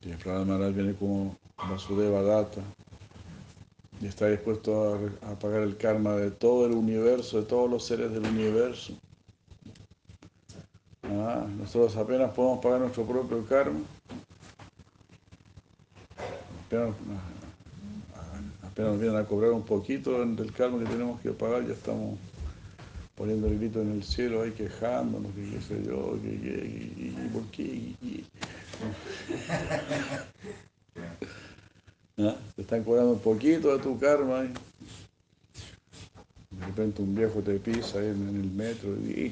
Y 0.00 0.08
Prahlad 0.14 0.46
Maharaj 0.46 0.74
viene 0.74 0.94
como 0.94 1.36
Vasudeva 1.58 2.22
Data 2.22 2.62
y 4.00 4.06
está 4.06 4.28
dispuesto 4.28 4.94
a, 5.22 5.32
a, 5.32 5.38
pagar 5.38 5.64
el 5.64 5.76
karma 5.76 6.16
de 6.16 6.30
todo 6.30 6.64
el 6.64 6.72
universo, 6.72 7.42
de 7.42 7.46
todos 7.46 7.70
los 7.70 7.84
seres 7.84 8.10
del 8.10 8.24
universo. 8.24 8.94
Ah, 11.02 11.46
nosotros 11.58 11.94
apenas 11.96 12.32
podemos 12.32 12.60
pagar 12.60 12.80
nuestro 12.80 13.04
propio 13.04 13.44
karma. 13.44 13.80
Apenas, 16.72 16.94
apenas 18.62 18.92
nos 18.92 19.00
vienen 19.00 19.20
a 19.20 19.24
cobrar 19.24 19.50
un 19.50 19.62
poquito 19.62 20.24
del 20.24 20.50
karma 20.54 20.78
que 20.78 20.86
tenemos 20.86 21.20
que 21.20 21.32
pagar, 21.32 21.66
ya 21.66 21.74
estamos 21.74 22.18
poniendo 23.14 23.46
el 23.46 23.58
grito 23.58 23.82
en 23.82 23.92
el 23.92 24.02
cielo, 24.02 24.40
ahí 24.40 24.52
quejándonos, 24.52 25.30
que 25.34 25.50
qué 25.50 25.60
sé 25.60 25.84
yo, 25.86 26.18
que, 26.22 26.30
que, 26.40 26.94
que, 26.96 27.12
por 27.30 27.42
qué. 27.50 27.94
¿Ah? 32.26 32.36
Te 32.56 32.62
están 32.62 32.84
cobrando 32.84 33.12
un 33.12 33.20
poquito 33.20 33.76
de 33.76 33.82
tu 33.82 33.98
karma. 33.98 34.44
¿eh? 34.44 34.54
De 36.52 36.66
repente 36.66 37.02
un 37.02 37.14
viejo 37.14 37.40
te 37.40 37.58
pisa 37.58 37.98
ahí 37.98 38.06
en, 38.06 38.28
el 38.28 38.50
metro 38.50 38.92
y... 38.92 39.30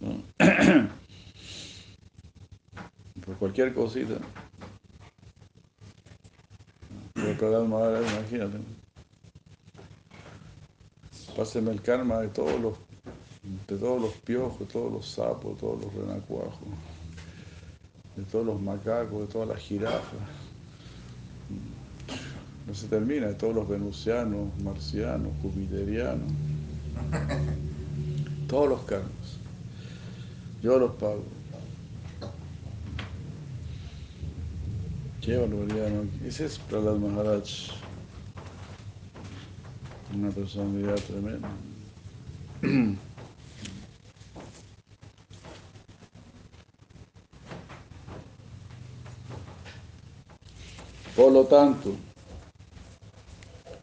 ¿No? 0.00 0.22
Por 3.24 3.36
cualquier 3.36 3.74
cosita. 3.74 4.14
Imagínate. 7.16 8.58
Páseme 11.36 11.72
el 11.72 11.82
karma 11.82 12.18
de 12.18 12.28
todos 12.28 12.60
los 12.60 12.78
de 13.68 13.76
todos 13.76 14.00
los 14.00 14.14
piojos, 14.14 14.68
todos 14.68 14.92
los 14.92 15.06
sapos, 15.06 15.58
todos 15.58 15.82
los 15.82 15.92
renacuajos 15.92 16.68
de 18.16 18.22
todos 18.24 18.46
los 18.46 18.60
macacos, 18.60 19.20
de 19.20 19.26
todas 19.26 19.48
las 19.48 19.58
jirafas. 19.58 20.02
No 22.66 22.74
se 22.74 22.86
termina, 22.86 23.26
de 23.26 23.34
todos 23.34 23.54
los 23.54 23.68
venusianos, 23.68 24.48
marcianos, 24.62 25.32
jupiterianos. 25.42 26.32
Todos 28.48 28.68
los 28.68 28.80
karmas. 28.82 29.38
Yo 30.62 30.78
los 30.78 30.92
pago. 30.92 31.24
Qué 35.24 35.36
barbaridad, 35.38 35.88
¿no? 35.88 36.06
Ese 36.28 36.44
es 36.44 36.58
Prahlad 36.58 36.96
Maharaj. 36.96 37.70
Una 40.14 40.28
personalidad 40.28 40.96
tremenda. 40.96 41.48
Por 51.16 51.32
lo 51.32 51.46
tanto, 51.46 51.94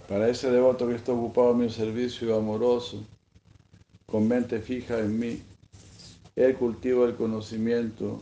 para 0.08 0.30
ese 0.30 0.52
devoto 0.52 0.88
que 0.88 0.94
está 0.94 1.12
ocupado 1.12 1.54
en 1.54 1.58
mi 1.58 1.72
servicio 1.72 2.38
amoroso, 2.38 3.04
con 4.06 4.28
mente 4.28 4.60
fija 4.60 5.00
en 5.00 5.18
mí, 5.18 5.42
él 6.36 6.56
cultiva 6.56 7.08
el 7.08 7.16
conocimiento, 7.16 8.22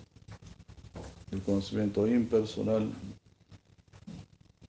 el 1.32 1.42
conocimiento 1.42 2.08
impersonal 2.08 2.90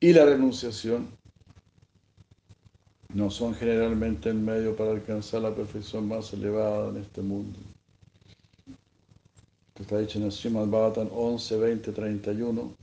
y 0.01 0.13
la 0.15 0.25
renunciación. 0.25 1.09
No 3.13 3.31
son 3.31 3.55
generalmente 3.55 4.31
el 4.31 4.37
medio 4.37 4.75
para 4.75 4.93
alcanzar 4.93 5.43
la 5.43 5.55
perfección 5.55 6.09
más 6.09 6.33
elevada 6.33 6.89
en 6.89 6.97
este 6.97 7.23
mundo. 7.23 7.59
Que 9.75 9.83
está 9.83 9.99
dicho 9.99 10.19
en 10.19 10.25
el 10.25 10.33
Srimad 10.33 10.67
Bhavatan 10.67 11.11
11, 11.13 11.57
20, 11.59 11.93
31. 11.93 12.75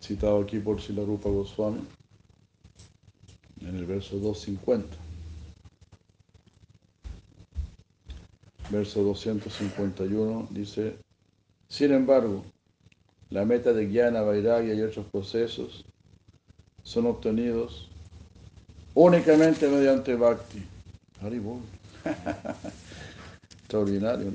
Citado 0.00 0.40
aquí 0.40 0.58
por 0.58 0.80
Silarupa 0.80 1.28
Goswami 1.28 1.80
en 3.60 3.76
el 3.76 3.86
verso 3.86 4.18
250. 4.18 4.96
Verso 8.70 9.02
251 9.02 10.48
dice, 10.50 10.96
sin 11.68 11.92
embargo, 11.92 12.44
la 13.32 13.46
meta 13.46 13.72
de 13.72 13.86
Jnana, 13.86 14.20
Vairagya 14.20 14.74
y 14.74 14.82
otros 14.82 15.06
procesos 15.06 15.86
son 16.82 17.06
obtenidos 17.06 17.88
únicamente 18.94 19.66
mediante 19.68 20.14
Bhakti. 20.14 20.62
Haribol. 21.22 21.60
Extraordinario. 23.60 24.32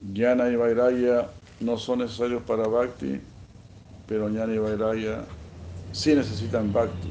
¿no? 0.00 0.50
y 0.50 0.56
Vairagya 0.56 1.28
no 1.60 1.76
son 1.76 1.98
necesarios 1.98 2.42
para 2.44 2.66
Bhakti, 2.66 3.20
pero 4.08 4.28
Jnana 4.28 4.54
y 4.54 4.58
Vairagya 4.58 5.26
sí 5.92 6.14
necesitan 6.14 6.72
Bhakti. 6.72 7.10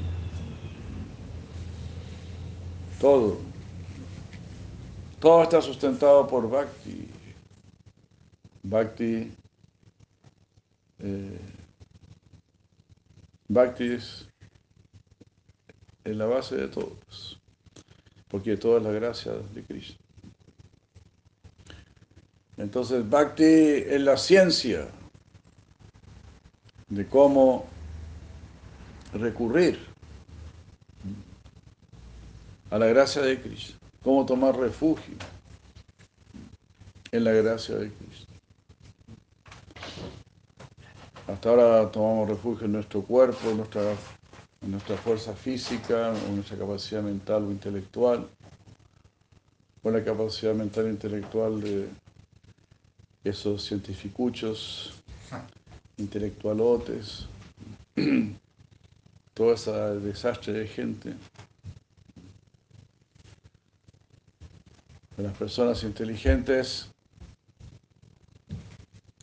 Todo. 2.99 3.37
Todo 5.19 5.43
está 5.43 5.61
sustentado 5.61 6.27
por 6.27 6.49
Bhakti. 6.49 7.14
Bhakti. 8.65 9.31
Eh, 10.99 11.39
Bhakti 13.47 13.91
es, 13.91 14.27
la 16.03 16.25
base 16.25 16.55
de 16.55 16.67
todos, 16.67 17.39
porque 18.27 18.57
toda 18.57 18.79
es 18.79 18.83
la 18.83 18.91
gracia 18.91 19.33
de 19.33 19.63
Krishna. 19.63 19.97
Entonces, 22.57 23.07
Bhakti 23.07 23.43
es 23.43 24.01
la 24.01 24.17
ciencia 24.17 24.87
de 26.89 27.07
cómo 27.07 27.67
recurrir 29.13 29.79
a 32.71 32.79
la 32.79 32.87
gracia 32.87 33.21
de 33.21 33.39
Krishna, 33.39 33.77
cómo 34.03 34.25
tomar 34.25 34.57
refugio 34.57 35.15
en 37.11 37.23
la 37.23 37.31
gracia 37.31 37.75
de 37.75 37.91
Cristo. 37.91 38.24
Hasta 41.45 41.61
ahora 41.61 41.91
tomamos 41.91 42.27
refugio 42.27 42.65
en 42.65 42.71
nuestro 42.71 43.03
cuerpo, 43.03 43.51
en 43.51 43.57
nuestra, 44.71 44.97
fuerza 44.97 45.35
física, 45.35 46.11
en 46.27 46.37
nuestra 46.37 46.57
capacidad 46.57 47.03
mental 47.03 47.43
o 47.43 47.51
intelectual, 47.51 48.27
con 49.83 49.93
la 49.93 50.03
capacidad 50.03 50.55
mental 50.55 50.87
e 50.87 50.89
intelectual 50.89 51.61
de 51.61 51.87
esos 53.23 53.63
cientificuchos, 53.63 54.95
intelectualotes, 55.97 57.27
todo 59.35 59.53
ese 59.53 59.71
desastre 59.99 60.51
de 60.51 60.67
gente. 60.67 61.13
Las 65.17 65.37
personas 65.37 65.83
inteligentes 65.83 66.89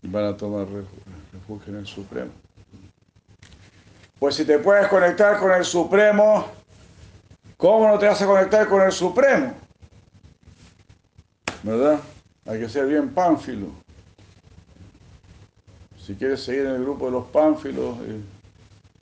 van 0.05 0.27
a 0.27 0.37
tomar 0.37 0.69
refugio 0.69 1.12
en 1.67 1.77
el 1.77 1.87
Supremo. 1.87 2.31
Pues 4.19 4.37
si 4.37 4.45
te 4.45 4.59
puedes 4.59 4.87
conectar 4.88 5.38
con 5.38 5.53
el 5.53 5.65
Supremo, 5.65 6.47
¿cómo 7.57 7.88
no 7.88 7.99
te 7.99 8.07
vas 8.07 8.23
a 8.23 8.27
conectar 8.27 8.69
con 8.69 8.83
el 8.83 8.93
Supremo? 8.93 9.55
¿Verdad? 11.62 12.01
Hay 12.47 12.61
que 12.61 12.69
ser 12.69 12.87
bien 12.87 13.11
pánfilo. 13.11 13.69
Si 15.99 16.15
quieres 16.15 16.43
seguir 16.43 16.62
en 16.62 16.77
el 16.77 16.83
grupo 16.83 17.07
de 17.07 17.12
los 17.12 17.27
pánfilos, 17.27 17.99
eh, 18.03 18.21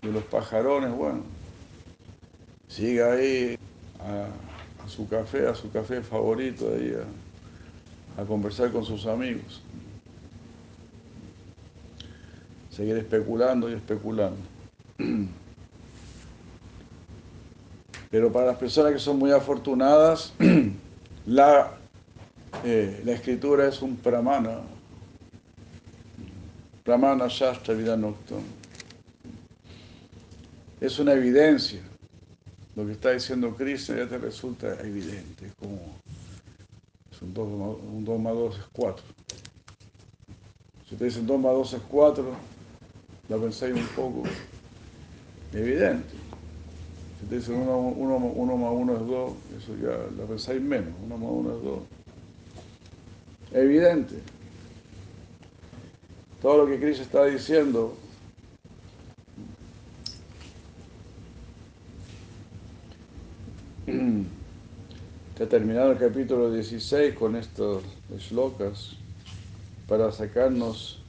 de 0.02 0.12
los 0.12 0.24
pajarones, 0.24 0.92
bueno, 0.92 1.22
siga 2.68 3.12
ahí 3.12 3.58
a, 4.00 4.88
su 4.88 5.08
café, 5.08 5.46
a 5.46 5.54
su 5.54 5.70
café 5.70 6.02
favorito, 6.02 6.70
ahí 6.74 6.94
a 8.18 8.24
conversar 8.24 8.70
con 8.72 8.84
sus 8.84 9.06
amigos 9.06 9.62
seguir 12.80 12.96
especulando 12.96 13.68
y 13.68 13.74
especulando. 13.74 14.38
Pero 18.10 18.32
para 18.32 18.46
las 18.46 18.56
personas 18.56 18.94
que 18.94 18.98
son 18.98 19.18
muy 19.18 19.32
afortunadas, 19.32 20.32
la, 21.26 21.72
eh, 22.64 23.02
la 23.04 23.12
escritura 23.12 23.68
es 23.68 23.82
un 23.82 23.96
pramana. 23.96 24.60
Pramana 26.82 27.26
Shastra 27.28 27.74
Vidanoktam. 27.74 28.40
Es 30.80 30.98
una 30.98 31.12
evidencia. 31.12 31.82
Lo 32.76 32.86
que 32.86 32.92
está 32.92 33.10
diciendo 33.10 33.54
Krishna 33.54 33.98
ya 33.98 34.08
te 34.08 34.16
resulta 34.16 34.80
evidente. 34.80 35.48
Es 35.48 35.52
como 35.56 36.00
un 37.20 38.04
2 38.06 38.20
más 38.20 38.32
2 38.32 38.58
es 38.58 38.64
4. 38.72 39.04
Si 40.88 40.96
te 40.96 41.04
dicen 41.04 41.26
2 41.26 41.38
más 41.38 41.52
2 41.52 41.74
es 41.74 41.82
4, 41.90 42.24
la 43.30 43.38
pensáis 43.38 43.74
un 43.74 43.86
poco 43.94 44.24
evidente. 45.54 46.14
Si 47.20 47.26
te 47.26 47.36
dicen 47.36 47.54
1 47.56 48.18
más 48.18 48.72
1 48.72 48.92
es 48.92 49.06
2, 49.06 49.32
eso 49.58 49.76
ya 49.80 49.96
la 50.18 50.24
pensáis 50.26 50.60
menos, 50.60 50.92
1 51.04 51.16
más 51.16 51.30
1 51.30 51.56
es 51.56 51.62
2. 51.62 51.78
Evidente. 53.52 54.16
Todo 56.42 56.64
lo 56.64 56.66
que 56.66 56.80
Cristo 56.80 57.02
está 57.04 57.24
diciendo 57.26 57.96
ha 65.40 65.46
terminado 65.46 65.92
el 65.92 65.98
capítulo 65.98 66.52
16 66.52 67.14
con 67.14 67.34
estos 67.36 67.82
shlokas 68.18 68.96
para 69.88 70.12
sacarnos 70.12 71.02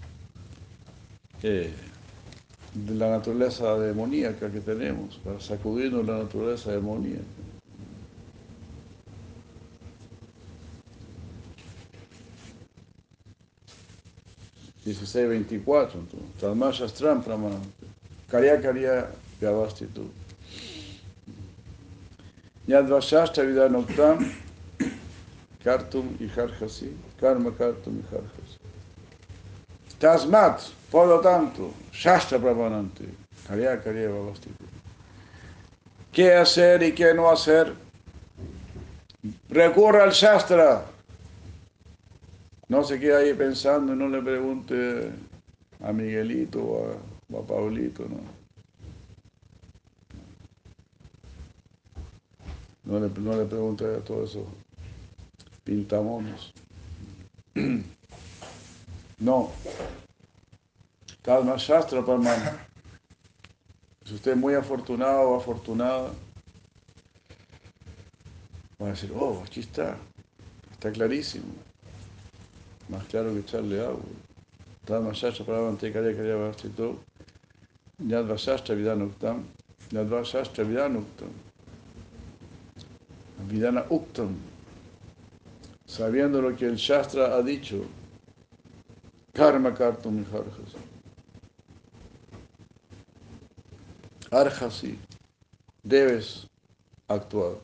eh, 1.44 1.74
de 2.74 2.96
la 2.96 3.10
naturaleza 3.10 3.78
demoníaca 3.78 4.50
que 4.50 4.62
tenemos, 4.62 5.20
para 5.24 5.40
sacudirnos 5.40 6.06
la 6.06 6.20
naturaleza 6.20 6.72
demoníaca. 6.72 7.24
Dieciséis 14.84 15.30
veinticuatro, 15.30 16.00
Talma 16.40 16.72
Shastram 16.72 17.22
Pramanante. 17.22 17.86
Karya 18.32 18.60
Karya 18.60 19.12
Vyavastitu. 19.40 20.10
Yadvashashta 22.68 23.44
Vidanoktam 23.44 24.32
Kartum 25.64 26.18
Iharjasi. 26.20 26.94
Karma 27.20 27.52
Kartum 27.52 28.02
Iharjasi. 28.02 28.61
Tasmat, 30.02 30.60
por 30.90 31.08
lo 31.08 31.20
tanto, 31.20 31.72
Shastra 31.94 32.40
Brahmanante, 32.40 33.06
Karya 33.48 33.80
Karya 33.84 34.10
¿Qué 36.12 36.34
hacer 36.34 36.82
y 36.82 36.94
qué 36.94 37.14
no 37.14 37.30
hacer? 37.30 37.76
Recurra 39.48 40.04
al 40.04 40.10
Shastra. 40.10 40.86
No 42.68 42.84
se 42.84 43.00
quede 43.00 43.16
ahí 43.16 43.34
pensando 43.36 43.94
y 43.94 43.96
no 43.96 44.10
le 44.10 44.24
pregunte 44.24 45.12
a 45.84 45.94
Miguelito 45.94 46.64
o 46.64 47.38
a, 47.38 47.46
Paulito, 47.46 48.08
¿no? 48.10 48.22
No 52.86 53.00
le, 53.00 53.20
no 53.20 53.38
le 53.38 53.46
pregunte 53.46 53.86
a 53.86 54.00
todos 54.00 54.32
esos 54.32 54.48
pintamonos. 55.64 56.56
No. 59.22 59.52
Kalma 61.22 61.56
Shastra 61.56 62.04
Parmana. 62.04 62.68
Si 64.04 64.16
usted 64.16 64.32
es 64.32 64.38
muy 64.38 64.56
afortunado 64.56 65.30
o 65.30 65.38
afortunada, 65.38 66.10
va 68.82 68.88
a 68.88 68.90
decir, 68.90 69.14
oh, 69.16 69.44
aquí 69.46 69.60
está, 69.60 69.96
está 70.72 70.92
clarísimo. 70.92 71.46
Más 72.90 73.06
claro 73.06 73.32
que 73.32 73.40
echarle 73.40 73.80
agua. 73.80 74.02
Dharmashastra 74.88 75.46
Prabhavantekarya 75.46 76.16
Karya 76.16 76.36
Vastito, 76.36 77.00
Nyadvashastra 78.00 78.74
Vidanuktam, 78.74 79.44
Nyadvashastra 79.92 80.64
Vidanuktam, 80.64 81.30
Vidana 83.48 83.86
Uktam, 83.90 84.36
sabiendo 85.86 86.42
lo 86.42 86.56
que 86.58 86.66
el 86.66 86.78
Shastra 86.78 87.36
ha 87.36 87.44
dicho, 87.44 87.86
Karma 89.34 89.74
Kartum 89.74 90.26
Harjas. 90.32 90.76
Arjasi, 94.32 94.98
debes 95.84 96.48
actuar. 97.08 97.58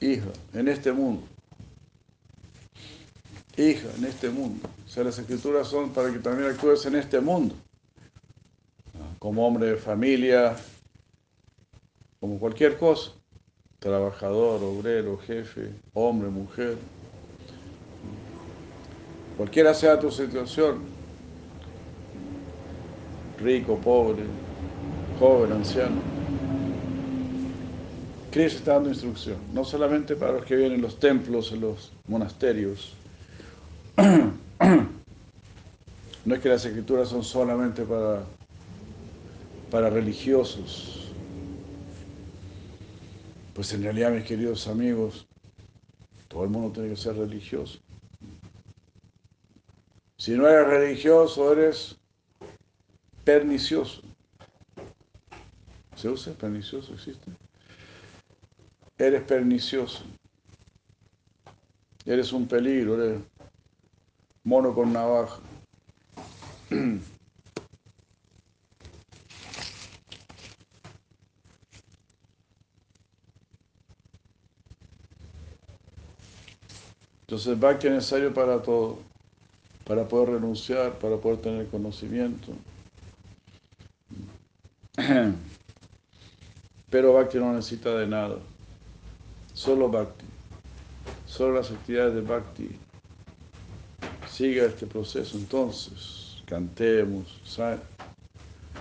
Hija, 0.00 0.30
en 0.52 0.68
este 0.68 0.92
mundo. 0.92 1.26
Hija, 3.56 3.88
en 3.96 4.04
este 4.04 4.30
mundo. 4.30 4.68
O 4.86 4.88
sea, 4.88 5.04
las 5.04 5.18
escrituras 5.18 5.68
son 5.68 5.90
para 5.90 6.12
que 6.12 6.18
también 6.18 6.50
actúes 6.50 6.86
en 6.86 6.94
este 6.94 7.20
mundo. 7.20 7.54
Como 9.18 9.46
hombre 9.46 9.66
de 9.66 9.76
familia, 9.76 10.56
como 12.20 12.38
cualquier 12.38 12.78
cosa. 12.78 13.12
Trabajador, 13.78 14.62
obrero, 14.62 15.18
jefe, 15.18 15.70
hombre, 15.92 16.28
mujer. 16.28 16.76
Cualquiera 19.38 19.72
sea 19.72 20.00
tu 20.00 20.10
situación. 20.10 20.80
Rico, 23.38 23.76
pobre, 23.76 24.24
joven, 25.20 25.52
anciano. 25.52 26.00
Cristo 28.32 28.58
está 28.58 28.74
dando 28.74 28.88
instrucción, 28.88 29.36
no 29.54 29.64
solamente 29.64 30.16
para 30.16 30.32
los 30.32 30.44
que 30.44 30.56
viven 30.56 30.72
en 30.72 30.82
los 30.82 30.98
templos, 30.98 31.52
en 31.52 31.60
los 31.60 31.92
monasterios. 32.08 32.94
No 36.24 36.34
es 36.34 36.42
que 36.42 36.50
las 36.50 36.62
escrituras 36.66 37.08
son 37.08 37.24
solamente 37.24 37.84
para, 37.84 38.22
para 39.70 39.88
religiosos. 39.88 41.10
Pues 43.54 43.72
en 43.72 43.82
realidad, 43.82 44.10
mis 44.10 44.24
queridos 44.24 44.68
amigos, 44.68 45.26
todo 46.26 46.44
el 46.44 46.50
mundo 46.50 46.70
tiene 46.70 46.90
que 46.90 46.96
ser 46.96 47.16
religioso. 47.16 47.78
Si 50.28 50.36
no 50.36 50.46
eres 50.46 50.66
religioso, 50.66 51.50
eres 51.54 51.96
pernicioso. 53.24 54.02
¿Se 55.96 56.06
usa? 56.06 56.34
¿Pernicioso 56.34 56.92
existe? 56.92 57.32
Eres 58.98 59.22
pernicioso. 59.22 60.04
Eres 62.04 62.30
un 62.34 62.46
peligro, 62.46 63.02
eres 63.02 63.22
mono 64.44 64.74
con 64.74 64.92
navaja. 64.92 65.40
Entonces, 77.22 77.58
Bhakti 77.58 77.86
es 77.86 77.94
necesario 77.94 78.34
para 78.34 78.60
todo, 78.60 78.98
para 79.88 80.06
poder 80.06 80.34
renunciar, 80.34 80.98
para 80.98 81.16
poder 81.16 81.38
tener 81.38 81.66
conocimiento. 81.68 82.52
Pero 86.90 87.14
Bhakti 87.14 87.38
no 87.38 87.54
necesita 87.54 87.96
de 87.96 88.06
nada, 88.06 88.36
solo 89.54 89.88
Bhakti, 89.88 90.26
solo 91.26 91.54
las 91.54 91.70
actividades 91.70 92.14
de 92.14 92.20
Bhakti. 92.20 92.78
Siga 94.28 94.66
este 94.66 94.86
proceso 94.86 95.36
entonces, 95.38 96.42
cantemos, 96.46 97.40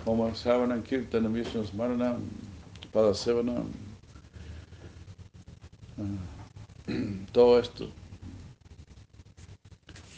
Om 0.06 0.36
Savanam 0.36 0.84
Kirtanam 0.84 1.34
Vishnu 1.34 1.66
Smaranam 1.66 2.22
Padasevanam, 2.94 3.72
todo 7.34 7.60
esto, 7.60 7.90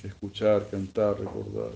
escuchar, 0.04 0.70
cantar, 0.70 1.16
recordar. 1.20 1.72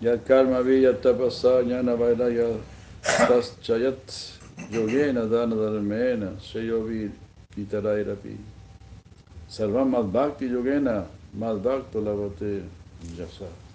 Yat 0.00 0.26
karma 0.26 0.62
viyat 0.62 1.02
tapasa 1.02 1.62
jnana 1.62 1.96
vairaya 1.96 2.60
taschayat 3.02 4.38
yogena 4.70 5.24
dana 5.30 5.56
dharmena 5.56 6.30
shayovi 6.40 7.10
pitarairapi. 7.54 8.36
Sarvam 9.48 9.90
mad 9.90 10.12
bhakti 10.12 10.48
yogena 10.48 11.06
mad 11.34 11.62
bhakto 11.62 12.00
lavate 12.00 12.62
yasa. 13.16 13.65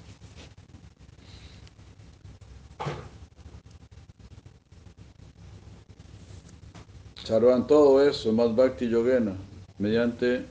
Sarvan 7.23 7.67
todo 7.67 8.01
eso, 8.01 8.31
mad 8.34 8.55
bhakti 8.55 8.89
yogena, 8.89 9.36
mediante 9.77 10.45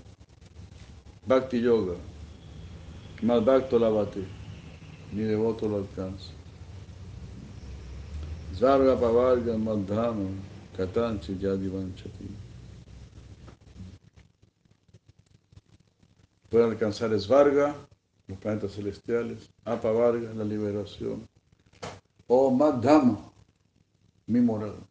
bhakti 1.26 1.61
yoga, 1.61 1.96
bhakto 3.22 3.78
lavate 3.78 4.24
ni 5.12 5.24
devoto 5.24 5.66
lo 5.68 5.76
alcanza. 5.78 6.33
Zarga 8.54 8.96
pavarga 8.96 9.56
madhama 9.59 10.30
katanchi 10.76 11.37
yadivanchati. 11.40 12.28
Pueden 16.50 16.70
alcanzar 16.70 17.18
Svarga, 17.18 17.74
los 18.28 18.38
planetas 18.38 18.72
celestiales, 18.72 19.50
Apavarga, 19.64 20.33
la 20.35 20.44
liberación, 20.44 21.26
o 22.26 22.50
Madhama, 22.50 23.18
mi 24.26 24.40
morada. 24.40 24.89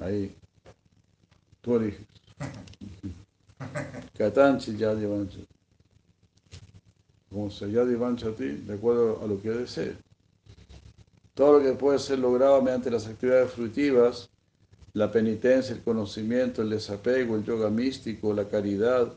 Ahí, 0.00 0.34
tú 1.60 1.76
eliges. 1.76 2.06
Katanchi 4.16 4.76
Yadivanchati 4.76 5.46
como 7.30 7.50
se 7.50 7.70
ya 7.70 7.82
a 7.82 8.34
ti, 8.34 8.48
de 8.48 8.74
acuerdo 8.74 9.20
a 9.22 9.26
lo 9.26 9.40
que 9.40 9.50
desee. 9.50 9.96
Todo 11.34 11.58
lo 11.58 11.64
que 11.64 11.72
puede 11.74 11.98
ser 11.98 12.18
logrado 12.18 12.60
mediante 12.62 12.90
las 12.90 13.06
actividades 13.06 13.52
fruitivas, 13.52 14.30
la 14.94 15.12
penitencia, 15.12 15.74
el 15.74 15.82
conocimiento, 15.82 16.62
el 16.62 16.70
desapego, 16.70 17.36
el 17.36 17.44
yoga 17.44 17.70
místico, 17.70 18.32
la 18.32 18.48
caridad, 18.48 19.16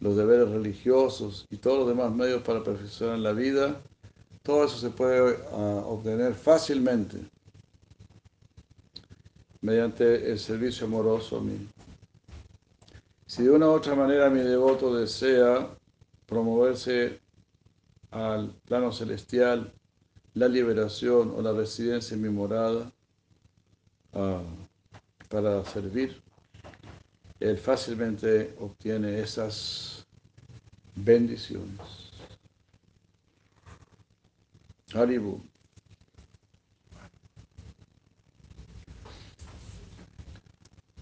los 0.00 0.16
deberes 0.16 0.50
religiosos 0.50 1.46
y 1.48 1.56
todos 1.56 1.78
los 1.78 1.88
demás 1.88 2.12
medios 2.12 2.42
para 2.42 2.62
perfeccionar 2.62 3.20
la 3.20 3.32
vida, 3.32 3.80
todo 4.42 4.64
eso 4.64 4.76
se 4.76 4.90
puede 4.90 5.36
ah, 5.52 5.82
obtener 5.86 6.34
fácilmente 6.34 7.18
mediante 9.60 10.30
el 10.30 10.38
servicio 10.38 10.86
amoroso 10.86 11.38
a 11.38 11.40
mí. 11.40 11.68
Si 13.26 13.42
de 13.42 13.50
una 13.50 13.66
u 13.66 13.72
otra 13.72 13.94
manera 13.94 14.30
mi 14.30 14.40
devoto 14.40 14.94
desea 14.94 15.68
promoverse 16.26 17.20
al 18.10 18.50
plano 18.64 18.92
celestial, 18.92 19.72
la 20.34 20.48
liberación 20.48 21.32
o 21.36 21.42
la 21.42 21.52
residencia 21.52 22.14
en 22.14 22.22
mi 22.22 22.28
morada 22.28 22.92
ah, 24.12 24.42
para 25.28 25.64
servir, 25.64 26.22
él 27.40 27.58
fácilmente 27.58 28.54
obtiene 28.60 29.20
esas 29.20 30.06
bendiciones. 30.94 32.06
Haribu. 34.94 35.42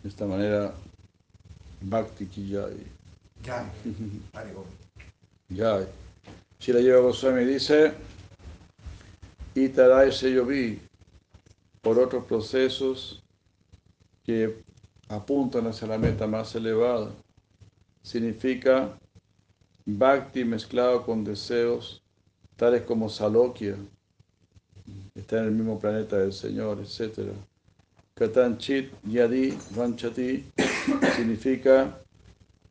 De 0.04 0.10
esta 0.10 0.26
manera, 0.26 0.74
Bhakti 1.80 2.26
Kijai. 2.26 2.76
Jai. 3.42 3.64
Jai. 5.48 5.86
Si 6.58 6.72
la 6.72 6.80
lleva 6.80 7.00
Goswami 7.00 7.46
dice, 7.46 7.94
Itarai 9.54 10.10
vi 10.46 10.78
por 11.80 11.98
otros 11.98 12.24
procesos 12.26 13.22
que 14.24 14.62
apuntan 15.08 15.68
hacia 15.68 15.88
la 15.88 15.96
meta 15.96 16.26
más 16.26 16.54
elevada. 16.54 17.10
Significa 18.02 18.98
bhakti 19.86 20.44
mezclado 20.44 21.02
con 21.06 21.24
deseos 21.24 22.02
tales 22.56 22.82
como 22.82 23.08
salokya, 23.08 23.76
está 25.14 25.38
en 25.38 25.44
el 25.46 25.52
mismo 25.52 25.78
planeta 25.78 26.18
del 26.18 26.34
Señor, 26.34 26.78
etc. 26.80 27.32
Katanchit 28.16 28.90
Yadi 29.08 29.50
Vanchati 29.74 30.44
significa 31.16 31.98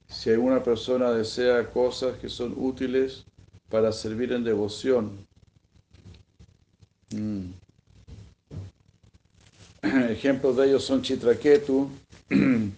si 0.07 0.29
alguna 0.29 0.63
persona 0.63 1.11
desea 1.11 1.69
cosas 1.69 2.17
que 2.17 2.29
son 2.29 2.53
útiles 2.57 3.25
para 3.69 3.91
servir 3.91 4.31
en 4.31 4.43
devoción. 4.43 5.27
Mm. 7.11 7.51
Ejemplos 10.11 10.55
de 10.55 10.67
ellos 10.67 10.85
son 10.85 11.01
Chitraketu, 11.01 11.89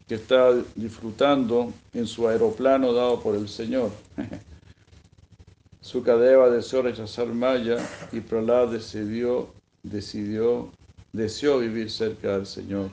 que 0.08 0.16
está 0.16 0.54
disfrutando 0.76 1.72
en 1.94 2.08
su 2.08 2.28
aeroplano 2.28 2.94
dado 2.94 3.22
por 3.22 3.36
el 3.36 3.48
Señor. 3.48 3.92
Sukadeva 5.82 6.50
deseó 6.50 6.82
rechazar 6.82 7.28
Maya 7.28 7.78
y 8.12 8.22
Prahlad 8.22 8.70
decidió, 8.70 9.50
decidió, 9.84 10.72
deseó 11.16 11.60
vivir 11.60 11.90
cerca 11.90 12.38
del 12.38 12.46
Señor. 12.46 12.90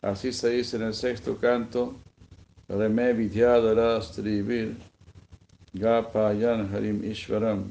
Así 0.00 0.32
se 0.32 0.50
dice 0.50 0.76
en 0.76 0.82
el 0.82 0.94
sexto 0.94 1.38
canto, 1.38 1.94
Reme 2.68 3.12
Vidyadara 3.12 4.00
Strivir, 4.02 4.76
Gapayan 5.72 6.74
Harim 6.74 7.04
Ishvaram. 7.04 7.64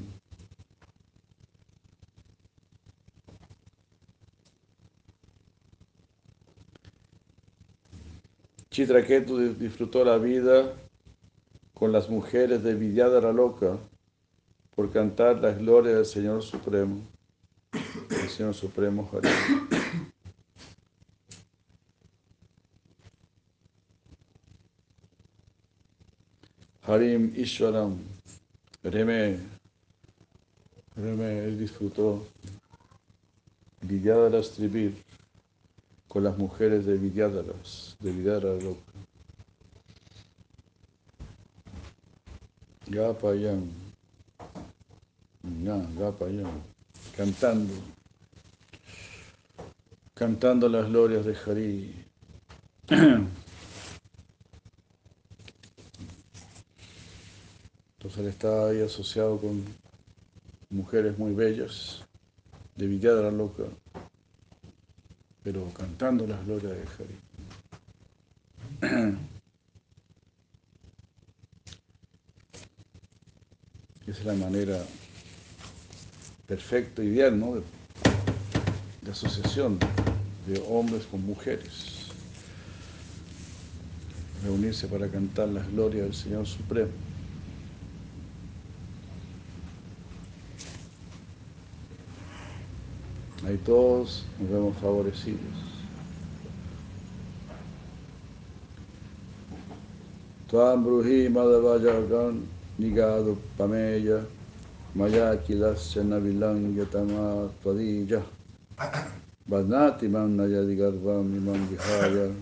Chitraketu 8.70 9.54
disfrutó 9.54 10.02
la 10.02 10.16
vida 10.16 10.72
con 11.74 11.92
las 11.92 12.08
mujeres 12.08 12.62
de 12.62 12.74
Vidyadhara 12.74 13.30
Loca 13.30 13.76
por 14.74 14.90
cantar 14.90 15.40
la 15.40 15.52
gloria 15.52 15.96
del 15.96 16.06
Señor 16.06 16.42
Supremo, 16.42 17.02
Señor 18.32 18.54
Supremo 18.54 19.08
Harim. 19.12 19.68
Harim 26.86 27.32
Ishwaram, 27.36 27.98
Reme, 28.82 29.38
Reme, 30.96 31.44
él 31.44 31.58
disfrutó. 31.58 32.26
Vidyadhara 33.82 34.42
Stribir 34.42 34.94
con 36.08 36.24
las 36.24 36.38
mujeres 36.38 36.86
de 36.86 36.96
Vidyadharas, 36.96 37.96
de 38.00 38.12
Vidyadhara 38.12 38.54
Loca. 38.62 38.92
Gapayam, 42.86 43.70
ya, 45.64 45.76
Gapayam, 45.98 46.62
cantando, 47.16 47.74
cantando 50.14 50.68
las 50.68 50.88
glorias 50.88 51.24
de 51.24 51.36
Hari. 51.36 52.04
Entonces 57.98 58.18
él 58.18 58.26
está 58.26 58.66
ahí 58.68 58.82
asociado 58.82 59.38
con 59.38 59.64
mujeres 60.70 61.16
muy 61.18 61.34
bellas, 61.34 62.04
de 62.76 62.86
Vidyadhara 62.86 63.30
Loca, 63.30 63.64
pero 65.42 65.68
cantando 65.74 66.26
las 66.26 66.44
glorias 66.44 66.72
de 66.72 66.82
Hari. 66.98 67.16
Esa 74.06 74.18
es 74.18 74.24
la 74.26 74.34
manera 74.34 74.84
perfecta, 76.46 77.04
ideal, 77.04 77.38
¿no? 77.38 77.62
De 79.00 79.10
asociación 79.10 79.78
de 80.46 80.62
hombres 80.68 81.06
con 81.06 81.24
mujeres. 81.24 82.08
Reunirse 84.44 84.86
para 84.88 85.08
cantar 85.08 85.48
las 85.48 85.70
glorias 85.70 86.04
del 86.04 86.14
Señor 86.14 86.46
Supremo. 86.46 86.90
Ahí 93.46 93.56
todos 93.64 94.24
nos 94.38 94.50
vemos 94.50 94.76
favorecidos. 94.78 95.40
Tuam 100.48 100.84
bruhi 100.84 101.28
madavajagan 101.28 102.42
nigado 102.78 103.38
pameya 103.56 104.20
maya 104.94 105.36
kilasya 105.42 106.04
navilangya 106.04 106.84
twadija 107.62 108.22
badnati 109.52 110.08
man 110.08 110.36
nayadi 110.36 110.72
imam 110.72 111.68
vihaya 111.68 112.32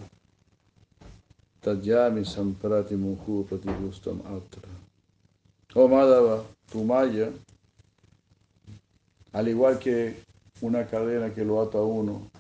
tadyami 1.61 2.25
samprati 2.25 2.95
muhu 2.95 3.45
pratigustam 3.49 4.21
atra. 4.21 4.71
Oh 5.75 5.89
Madhava, 5.89 6.45
tu 6.71 6.85
maya, 6.85 7.33
al 9.33 9.49
igual 9.49 9.79
que 9.79 10.15
una 10.63 10.87
cadena 10.87 11.35
que 11.35 11.45
lo 11.45 11.61
ata 11.61 11.79
a 11.79 11.83
uno, 11.83 12.31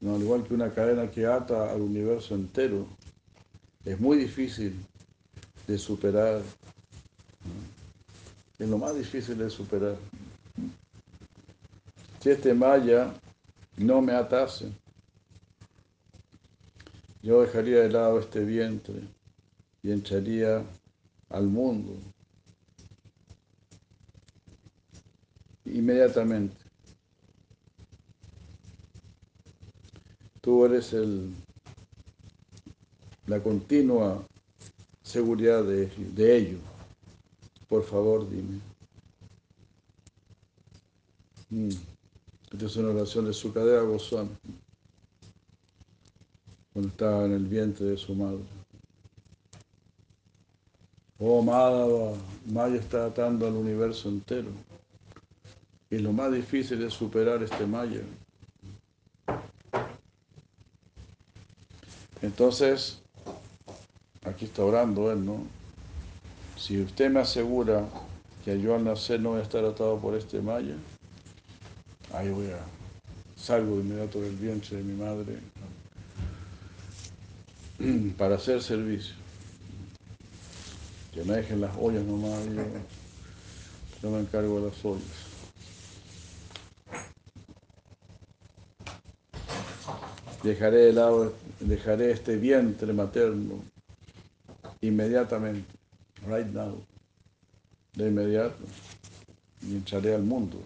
no, 0.00 0.14
al 0.16 0.22
igual 0.22 0.42
que 0.42 0.54
una 0.54 0.70
cadena 0.70 1.08
que 1.08 1.24
ata 1.24 1.70
al 1.70 1.80
universo 1.80 2.34
entero, 2.34 2.86
es 3.84 4.00
muy 4.00 4.18
difícil 4.18 4.74
de 5.68 5.78
superar. 5.78 6.42
Es 8.58 8.68
lo 8.68 8.78
más 8.78 8.96
difícil 8.96 9.38
de 9.38 9.50
superar. 9.50 9.96
Si 12.26 12.32
este 12.32 12.54
maya 12.54 13.14
no 13.76 14.02
me 14.02 14.12
atase, 14.12 14.72
yo 17.22 17.42
dejaría 17.42 17.82
de 17.82 17.88
lado 17.88 18.18
este 18.18 18.44
vientre 18.44 19.00
y 19.80 19.92
entraría 19.92 20.64
al 21.28 21.46
mundo 21.46 21.92
inmediatamente. 25.66 26.56
Tú 30.40 30.64
eres 30.64 30.92
el, 30.94 31.32
la 33.28 33.40
continua 33.40 34.26
seguridad 35.04 35.62
de, 35.62 35.86
de 35.96 36.36
ello. 36.36 36.58
Por 37.68 37.84
favor, 37.84 38.28
dime. 38.28 38.58
Mm. 41.50 41.95
Esta 42.56 42.68
es 42.68 42.76
una 42.76 42.88
oración 42.88 43.26
de 43.26 43.34
Sukadeva 43.34 43.82
Goswami, 43.82 44.30
cuando 46.72 46.88
estaba 46.88 47.26
en 47.26 47.32
el 47.32 47.44
vientre 47.44 47.84
de 47.84 47.98
su 47.98 48.14
madre. 48.14 48.46
Oh 51.18 51.42
Madhava, 51.42 52.14
Maya 52.46 52.76
está 52.76 53.04
atando 53.04 53.46
al 53.46 53.52
universo 53.52 54.08
entero. 54.08 54.48
Y 55.90 55.98
lo 55.98 56.14
más 56.14 56.32
difícil 56.32 56.82
es 56.82 56.94
superar 56.94 57.42
este 57.42 57.66
Maya. 57.66 58.00
Entonces, 62.22 63.02
aquí 64.24 64.46
está 64.46 64.64
orando 64.64 65.12
él, 65.12 65.26
¿no? 65.26 65.42
Si 66.56 66.80
usted 66.80 67.10
me 67.10 67.20
asegura 67.20 67.86
que 68.46 68.58
yo 68.58 68.74
al 68.74 68.84
nacer 68.84 69.20
no 69.20 69.32
voy 69.32 69.40
a 69.40 69.42
estar 69.42 69.62
atado 69.62 69.98
por 69.98 70.14
este 70.14 70.40
Maya, 70.40 70.76
ahí 72.12 72.28
voy 72.30 72.46
a, 72.46 72.60
salgo 73.36 73.76
de 73.76 73.82
inmediato 73.82 74.20
del 74.20 74.36
vientre 74.36 74.78
de 74.78 74.82
mi 74.82 74.94
madre 74.94 75.38
para 78.18 78.36
hacer 78.36 78.62
servicio. 78.62 79.14
Que 81.12 81.24
me 81.24 81.36
dejen 81.36 81.60
las 81.60 81.74
ollas 81.78 82.04
nomás, 82.04 82.44
yo, 82.46 82.62
yo 84.02 84.10
me 84.10 84.20
encargo 84.20 84.60
de 84.60 84.66
las 84.68 84.84
ollas. 84.84 85.26
Dejaré 90.42 90.76
de 90.76 90.92
lado, 90.92 91.34
dejaré 91.60 92.12
este 92.12 92.36
vientre 92.36 92.92
materno 92.92 93.64
inmediatamente, 94.80 95.68
right 96.26 96.46
now, 96.46 96.80
de 97.94 98.08
inmediato, 98.08 98.56
y 99.62 99.74
entraré 99.74 100.14
al 100.14 100.22
mundo. 100.22 100.58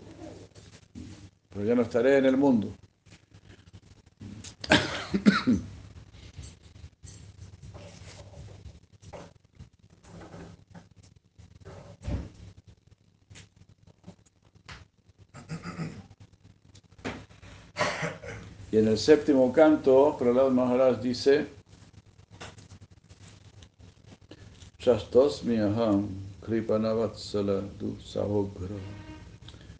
Pero 1.60 1.68
ya 1.68 1.74
no 1.74 1.82
estaré 1.82 2.16
en 2.16 2.24
el 2.24 2.38
mundo. 2.38 2.72
Y 18.72 18.78
en 18.78 18.88
el 18.88 18.96
séptimo 18.96 19.52
canto, 19.52 20.16
Prahlad 20.18 20.50
Maharaj 20.50 21.02
dice, 21.02 21.46
Shastosmi 24.78 25.58
aham 25.58 26.08
kripanavatsala 26.40 27.60
du 27.78 27.98
sahogra 28.00 28.78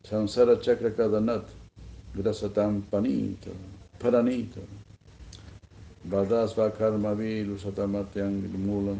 Samsara 0.05 0.61
Chakra 0.61 0.91
Kadanat, 0.91 1.60
Grasatam 2.17 2.83
Panita, 2.91 3.53
Paranita, 3.97 4.61
Vadasva 6.09 6.77
Karma 6.77 7.15
Vilu 7.15 7.57
Satamatyang 7.57 8.51
Mulam, 8.51 8.99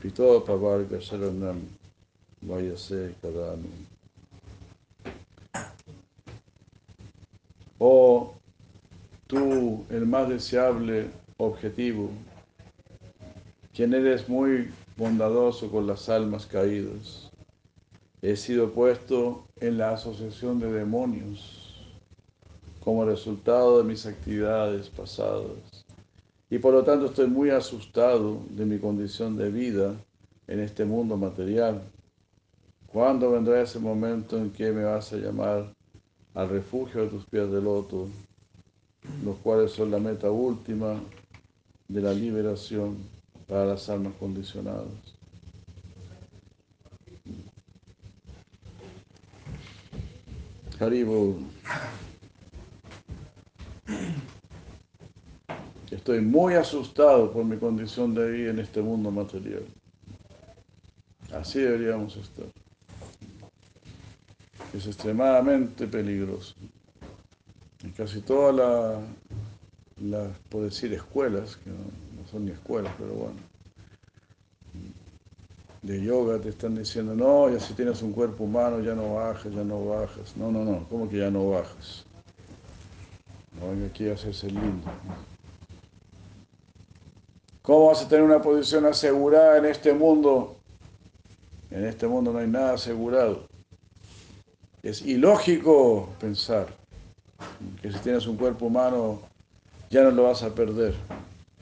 Pito 0.00 0.40
Pavarga 0.46 0.98
Sharanam, 1.00 1.60
Vayase 2.46 3.12
Kadanu. 3.20 3.68
Oh, 7.80 8.34
tú, 9.26 9.84
el 9.90 10.06
más 10.06 10.28
deseable 10.28 11.08
objetivo, 11.38 12.08
quien 13.74 13.94
eres 13.94 14.28
muy 14.28 14.70
bondadoso 14.96 15.68
con 15.72 15.88
las 15.88 16.08
almas 16.08 16.46
caídas, 16.46 17.32
he 18.20 18.36
sido 18.36 18.70
puesto 18.70 19.44
en 19.58 19.78
la 19.78 19.94
asociación 19.94 20.60
de 20.60 20.70
demonios 20.70 21.61
como 22.84 23.04
resultado 23.04 23.78
de 23.78 23.84
mis 23.84 24.06
actividades 24.06 24.88
pasadas. 24.88 25.84
Y 26.50 26.58
por 26.58 26.74
lo 26.74 26.82
tanto 26.82 27.06
estoy 27.06 27.28
muy 27.28 27.50
asustado 27.50 28.40
de 28.50 28.66
mi 28.66 28.78
condición 28.78 29.36
de 29.36 29.50
vida 29.50 29.94
en 30.48 30.60
este 30.60 30.84
mundo 30.84 31.16
material. 31.16 31.80
¿Cuándo 32.92 33.30
vendrá 33.30 33.62
ese 33.62 33.78
momento 33.78 34.36
en 34.36 34.50
que 34.50 34.70
me 34.70 34.84
vas 34.84 35.12
a 35.12 35.16
llamar 35.16 35.72
al 36.34 36.48
refugio 36.48 37.02
de 37.02 37.08
tus 37.08 37.24
pies 37.24 37.50
de 37.50 37.62
loto, 37.62 38.08
los 39.24 39.36
cuales 39.38 39.72
son 39.72 39.90
la 39.90 39.98
meta 39.98 40.30
última 40.30 41.00
de 41.88 42.00
la 42.00 42.12
liberación 42.12 42.98
para 43.48 43.64
las 43.64 43.88
almas 43.88 44.12
condicionadas? 44.18 44.88
Haribo. 50.78 51.38
Estoy 56.02 56.20
muy 56.20 56.54
asustado 56.54 57.30
por 57.30 57.44
mi 57.44 57.56
condición 57.58 58.12
de 58.12 58.28
vida 58.28 58.50
en 58.50 58.58
este 58.58 58.82
mundo 58.82 59.12
material. 59.12 59.62
Así 61.32 61.60
deberíamos 61.60 62.16
estar. 62.16 62.46
Es 64.74 64.84
extremadamente 64.88 65.86
peligroso. 65.86 66.56
En 67.84 67.92
casi 67.92 68.20
todas 68.20 68.52
las, 68.52 69.00
la, 70.00 70.28
puedo 70.48 70.64
decir, 70.64 70.92
escuelas, 70.92 71.54
que 71.58 71.70
no, 71.70 71.76
no 72.20 72.28
son 72.28 72.46
ni 72.46 72.50
escuelas, 72.50 72.92
pero 72.98 73.12
bueno, 73.12 73.36
de 75.82 76.02
yoga 76.02 76.40
te 76.40 76.48
están 76.48 76.74
diciendo, 76.74 77.14
no, 77.14 77.48
ya 77.48 77.60
si 77.60 77.74
tienes 77.74 78.02
un 78.02 78.10
cuerpo 78.10 78.42
humano 78.42 78.80
ya 78.80 78.96
no 78.96 79.14
bajas, 79.14 79.54
ya 79.54 79.62
no 79.62 79.84
bajas. 79.84 80.36
No, 80.36 80.50
no, 80.50 80.64
no, 80.64 80.84
¿cómo 80.88 81.08
que 81.08 81.18
ya 81.18 81.30
no 81.30 81.50
bajas? 81.50 82.04
No 83.60 83.70
venga 83.70 83.86
aquí 83.86 84.08
a 84.08 84.14
hacerse 84.14 84.48
lindo. 84.50 84.90
¿Cómo 87.62 87.86
vas 87.86 88.02
a 88.02 88.08
tener 88.08 88.24
una 88.24 88.42
posición 88.42 88.86
asegurada 88.86 89.58
en 89.58 89.66
este 89.66 89.92
mundo? 89.92 90.56
En 91.70 91.84
este 91.84 92.06
mundo 92.06 92.32
no 92.32 92.38
hay 92.38 92.48
nada 92.48 92.74
asegurado. 92.74 93.46
Es 94.82 95.02
ilógico 95.02 96.08
pensar 96.20 96.66
que 97.80 97.92
si 97.92 97.98
tienes 98.00 98.26
un 98.26 98.36
cuerpo 98.36 98.66
humano 98.66 99.20
ya 99.90 100.02
no 100.02 100.10
lo 100.10 100.24
vas 100.24 100.42
a 100.42 100.54
perder. 100.54 100.94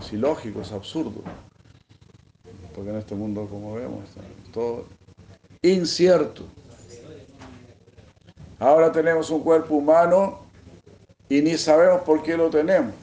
Es 0.01 0.12
ilógico, 0.12 0.62
es 0.62 0.72
absurdo 0.72 1.22
porque 2.74 2.90
en 2.90 2.96
este 2.96 3.14
mundo, 3.14 3.46
como 3.51 3.74
vemos, 3.74 4.05
está 4.09 4.22
todo 4.53 4.86
incierto. 5.62 6.44
Ahora 8.59 8.92
tenemos 8.92 9.30
un 9.30 9.42
cuerpo 9.42 9.74
humano 9.74 10.40
y 11.28 11.40
ni 11.42 11.57
sabemos 11.57 12.03
por 12.03 12.22
qué 12.22 12.36
lo 12.36 12.51
tenemos. 12.51 12.94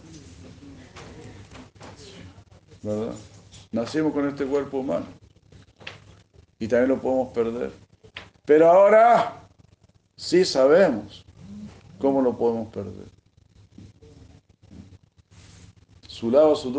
Nacimos 3.72 4.14
con 4.14 4.28
este 4.28 4.46
cuerpo 4.46 4.80
humano 4.80 5.06
y 6.60 6.68
también 6.68 6.90
lo 6.90 7.02
podemos 7.02 7.34
perder. 7.34 7.72
Pero 8.46 8.70
ahora 8.70 9.48
sí 10.16 10.46
sabemos 10.46 11.26
cómo 12.00 12.22
lo 12.22 12.38
podemos 12.38 12.68
perder. 12.70 13.08
Su 16.08 16.32
lado, 16.32 16.56
su 16.56 16.72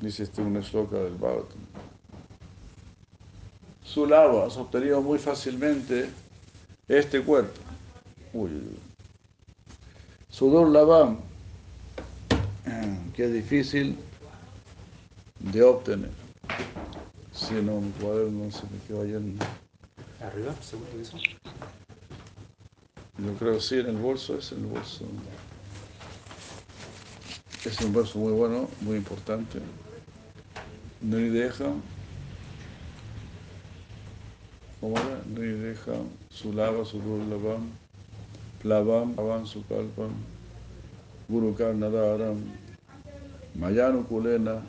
dice 0.00 0.22
este 0.22 0.42
una 0.42 0.62
sloka 0.62 0.96
del 0.96 1.14
Bhagavatam. 1.14 1.58
Su 3.82 4.06
lava 4.06 4.46
has 4.46 4.56
obtenido 4.56 5.00
muy 5.00 5.18
fácilmente 5.18 6.10
este 6.88 7.22
cuerpo. 7.22 7.60
Uy, 8.32 8.50
Sudor 10.28 10.68
lava, 10.68 11.16
que 13.14 13.24
es 13.24 13.32
difícil 13.32 13.96
de 15.38 15.62
obtener. 15.62 16.10
Si 17.32 17.54
no, 17.54 17.80
mi 17.80 17.90
cuaderno 17.92 18.50
se 18.50 18.62
me 18.64 18.78
quedó 18.86 19.02
allá 19.02 19.16
en... 19.16 19.38
¿Arriba? 20.20 20.54
¿Segundo 20.62 20.90
piso? 20.90 21.18
Yo 23.18 23.34
creo 23.38 23.54
que 23.54 23.60
sí, 23.60 23.78
en 23.78 23.86
el 23.86 23.96
bolso, 23.96 24.38
es 24.38 24.52
el 24.52 24.64
bolso. 24.66 25.04
Es 27.64 27.80
un 27.80 27.92
verso 27.92 28.18
muy 28.18 28.32
bueno, 28.32 28.68
muy 28.80 28.96
importante. 28.96 29.60
Nrideja, 31.00 31.66
¿cómo 34.80 34.96
era? 34.98 35.22
Nrideja, 35.26 35.92
Sulava, 36.30 36.84
Surulavam, 36.84 37.70
Plavam, 38.62 39.14
Avan, 39.18 39.46
Sukalpam, 39.46 40.12
Gurukar, 40.12 40.43
Nadaram, 41.40 42.40
Mayanu 43.58 44.04
Kulena, 44.04 44.62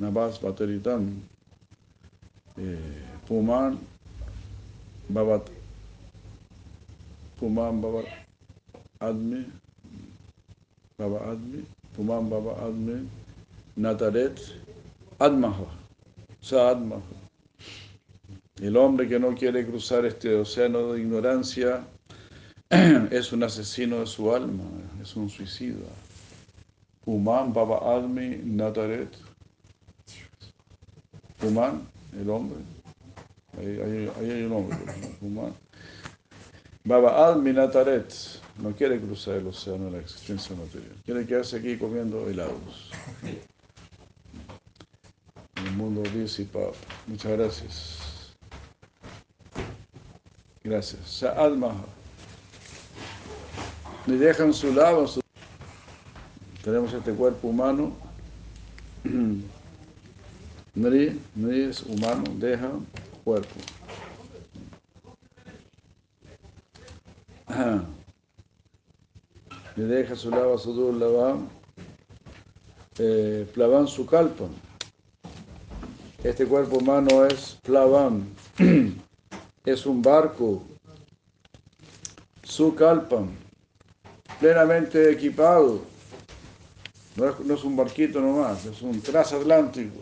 Nabas, 0.00 0.38
Pateritam, 0.38 1.20
Puman, 3.26 3.78
Babat, 5.10 5.48
Puman, 7.38 7.80
Babat, 7.80 8.06
Admi, 9.00 9.44
Baba 10.98 11.18
Admi, 11.20 11.64
Puman, 11.96 12.28
Baba 12.28 12.54
Admi, 12.66 13.06
Nataret, 13.76 14.40
Admaha, 15.20 15.62
o 15.62 16.44
sea, 16.44 16.70
Admaha. 16.70 17.02
El 18.60 18.76
hombre 18.76 19.08
que 19.08 19.20
no 19.20 19.36
quiere 19.36 19.64
cruzar 19.64 20.04
este 20.04 20.34
océano 20.34 20.92
de 20.92 21.00
ignorancia 21.00 21.84
es 22.70 23.32
un 23.32 23.44
asesino 23.44 24.00
de 24.00 24.06
su 24.06 24.34
alma, 24.34 24.64
es 25.00 25.14
un 25.14 25.30
suicida. 25.30 25.86
Human, 27.08 27.54
Baba 27.54 27.78
Admi, 27.96 28.36
Nataret. 28.44 29.08
Human, 31.42 31.88
el 32.20 32.28
hombre. 32.28 32.58
Ahí, 33.56 34.10
hay 34.20 34.42
un 34.42 34.52
hombre. 34.52 34.76
Human. 35.22 35.54
Baba 36.84 37.28
Admi, 37.28 37.54
Nataret. 37.54 38.12
No 38.58 38.72
quiere 38.72 39.00
cruzar 39.00 39.36
el 39.36 39.46
océano 39.46 39.86
de 39.86 39.92
la 39.92 39.98
existencia 40.00 40.54
material. 40.54 40.94
Quiere 41.06 41.26
quedarse 41.26 41.56
aquí 41.56 41.78
comiendo 41.78 42.28
helados 42.28 42.90
el 45.64 45.70
mundo 45.76 46.02
disipado. 46.10 46.74
Muchas 47.06 47.32
gracias. 47.32 48.34
Gracias. 50.62 51.00
Sa'ad 51.08 51.52
Maha. 51.52 51.86
Le 54.06 54.18
dejan 54.18 54.52
su 54.52 54.74
lado. 54.74 55.06
Su... 55.06 55.20
Tenemos 56.68 56.92
este 56.92 57.12
cuerpo 57.14 57.48
humano. 57.48 57.92
Nri, 60.74 61.18
Nri 61.34 61.62
es 61.62 61.82
humano, 61.82 62.24
deja 62.36 62.70
cuerpo. 63.24 63.54
Le 69.76 69.84
deja 69.84 70.14
su 70.14 70.28
lava, 70.28 70.58
su 70.58 70.92
lava. 70.92 71.38
Eh, 72.98 73.50
plavan 73.54 73.88
su 73.88 74.04
calpa. 74.04 74.44
Este 76.22 76.44
cuerpo 76.44 76.76
humano 76.76 77.24
es 77.24 77.58
Plavam, 77.62 78.26
es 79.64 79.86
un 79.86 80.02
barco, 80.02 80.62
su 82.42 82.74
calpam, 82.74 83.30
plenamente 84.38 85.10
equipado. 85.10 85.96
No 87.18 87.54
es, 87.54 87.64
un 87.64 87.74
barquito 87.74 88.20
nomás, 88.20 88.64
es 88.64 88.80
un 88.80 89.00
transatlántico. 89.00 89.98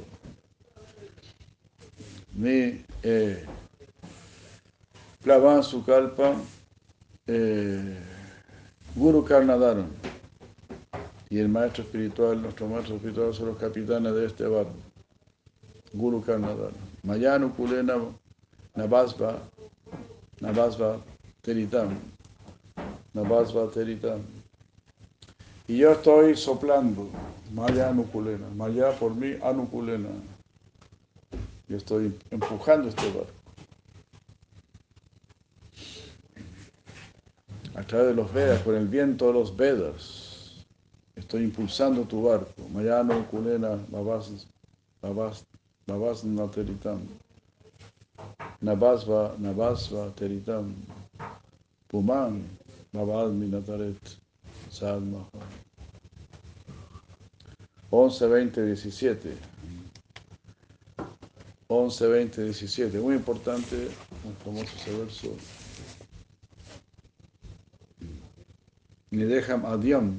Mi 2.35 2.85
eh, 3.03 3.43
Plavam, 5.23 5.63
su 5.63 5.83
calpam, 5.83 6.43
eh, 7.27 7.99
Guru 8.95 9.25
Karnadaran. 9.25 9.89
Y 11.31 11.39
el 11.39 11.49
maestro 11.49 11.85
espiritual, 11.85 12.43
nuestro 12.43 12.69
maestro 12.69 12.97
espiritual 12.97 13.33
son 13.33 13.47
los 13.47 13.57
capitanes 13.57 14.15
de 14.15 14.27
este 14.27 14.47
barco. 14.47 14.75
Guru 15.95 16.23
Karnadana. 16.23 16.77
Mayanu 17.03 17.51
Kulena 17.57 17.97
Nabasva, 18.75 19.39
Nabasva 20.43 21.01
Teritam. 21.41 21.97
Nabasva 23.15 23.71
Teritam. 23.71 24.21
Y 25.69 25.79
yo 25.79 25.93
estoy 25.93 26.37
soplando, 26.37 27.09
Maya 27.53 27.89
Anukulena, 27.89 28.47
Maya 28.57 28.93
por 28.93 29.15
mí 29.15 29.35
Anukulena. 29.43 30.11
Yo 31.69 31.77
estoy 31.77 32.17
empujando 32.31 32.89
este 32.89 33.07
barco. 33.07 33.33
A 37.75 37.83
través 37.83 38.07
de 38.09 38.15
los 38.15 38.33
Vedas, 38.33 38.63
con 38.63 38.77
el 38.77 38.87
viento 38.87 39.27
de 39.27 39.33
los 39.33 39.57
Vedas, 39.57 40.65
estoy 41.17 41.43
impulsando 41.43 42.03
tu 42.03 42.23
barco. 42.23 42.69
Maya 42.73 43.01
Anukulena, 43.01 43.77
Nabas, 43.91 44.47
Nabas, 45.03 45.45
Nabas 45.89 46.25
Nateritam. 46.25 47.01
Nabasva, 48.61 49.35
Nabasva 49.39 50.15
Teritam. 50.15 50.75
Puman, 51.89 52.45
Nabas 52.93 53.33
Minataret. 53.33 54.26
Sadma. 54.79 55.27
11, 57.91 58.27
20, 58.29 58.63
17. 58.67 59.33
11, 61.67 62.07
20, 62.07 62.43
17. 62.45 62.99
Muy 62.99 63.15
importante, 63.15 63.89
muy 64.23 64.35
famoso 64.45 64.77
ese 64.77 64.99
verso. 64.99 65.29
Nideham 69.11 69.65
Adyam. 69.65 70.19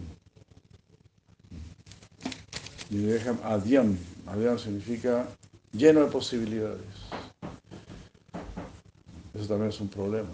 Nideham 2.90 3.40
Adyam. 3.44 3.96
Adyam 4.26 4.58
significa 4.58 5.28
lleno 5.72 6.00
de 6.00 6.08
posibilidades. 6.08 6.82
Eso 9.36 9.48
también 9.48 9.70
es 9.70 9.80
un 9.80 9.90
problema. 9.90 10.30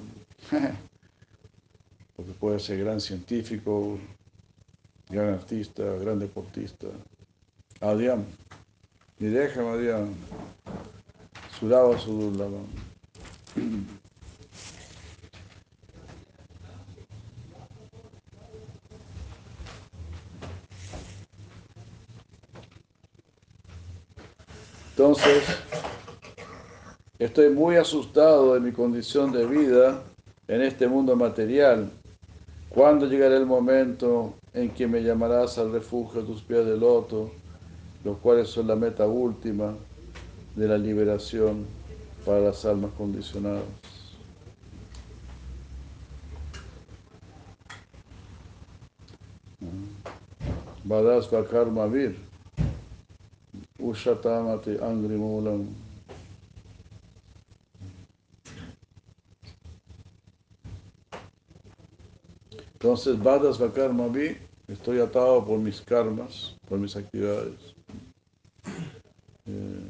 Porque 2.16 2.32
puede 2.34 2.60
ser 2.60 2.78
gran 2.80 3.02
científico, 3.02 3.98
gran 5.14 5.36
artista, 5.36 5.84
gran 6.02 6.18
deportista. 6.18 6.88
Adiam. 7.80 8.26
Ni 9.20 9.30
déjame, 9.30 9.70
Adiam. 9.70 10.16
Suraba 11.60 11.98
Sudurlama. 12.00 12.58
Entonces, 24.90 25.44
estoy 27.20 27.50
muy 27.50 27.76
asustado 27.76 28.56
de 28.56 28.60
mi 28.60 28.72
condición 28.72 29.32
de 29.32 29.46
vida 29.46 30.02
en 30.48 30.62
este 30.62 30.88
mundo 30.88 31.16
material. 31.16 31.92
¿Cuándo 32.70 33.06
llegará 33.08 33.38
el 33.38 33.46
momento 33.46 34.34
en 34.54 34.70
que 34.70 34.88
me 34.88 35.02
llamarás 35.02 35.58
al 35.58 35.72
refugio 35.72 36.22
de 36.22 36.28
tus 36.28 36.42
pies 36.42 36.66
de 36.66 36.78
loto, 36.78 37.32
los 38.04 38.18
cuales 38.18 38.50
son 38.50 38.68
la 38.68 38.76
meta 38.76 39.08
última 39.08 39.74
de 40.56 40.68
la 40.68 40.78
liberación 40.78 41.66
para 42.26 42.40
las 42.40 42.64
almas 42.66 42.92
condicionadas? 42.98 43.64
Vadas 50.84 51.32
Vakarma 51.32 51.88
Vir, 51.88 52.16
Ushatamati 53.80 54.78
Angri 54.82 55.18
Entonces, 62.84 63.18
Vadas 63.18 63.58
Vakarma 63.58 64.10
Vi, 64.10 64.36
estoy 64.68 65.00
atado 65.00 65.46
por 65.46 65.58
mis 65.58 65.80
karmas, 65.80 66.54
por 66.68 66.78
mis 66.78 66.94
actividades. 66.98 67.74
Eh, 69.46 69.88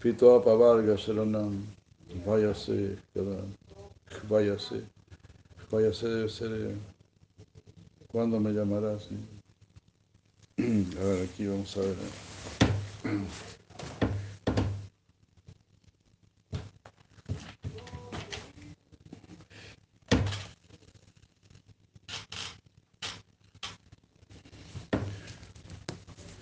Pito 0.00 0.34
Apavarga 0.34 0.96
Sharanam, 0.96 1.66
váyase, 2.24 2.96
váyase, 4.26 4.84
váyase 5.70 6.08
debe 6.08 6.28
ser, 6.30 6.50
eh, 6.50 6.76
¿cuándo 8.10 8.40
me 8.40 8.52
llamarás? 8.52 9.10
A 10.58 11.04
ver, 11.04 11.28
aquí 11.28 11.46
vamos 11.46 11.76
a 11.76 11.80
ver. 11.80 12.27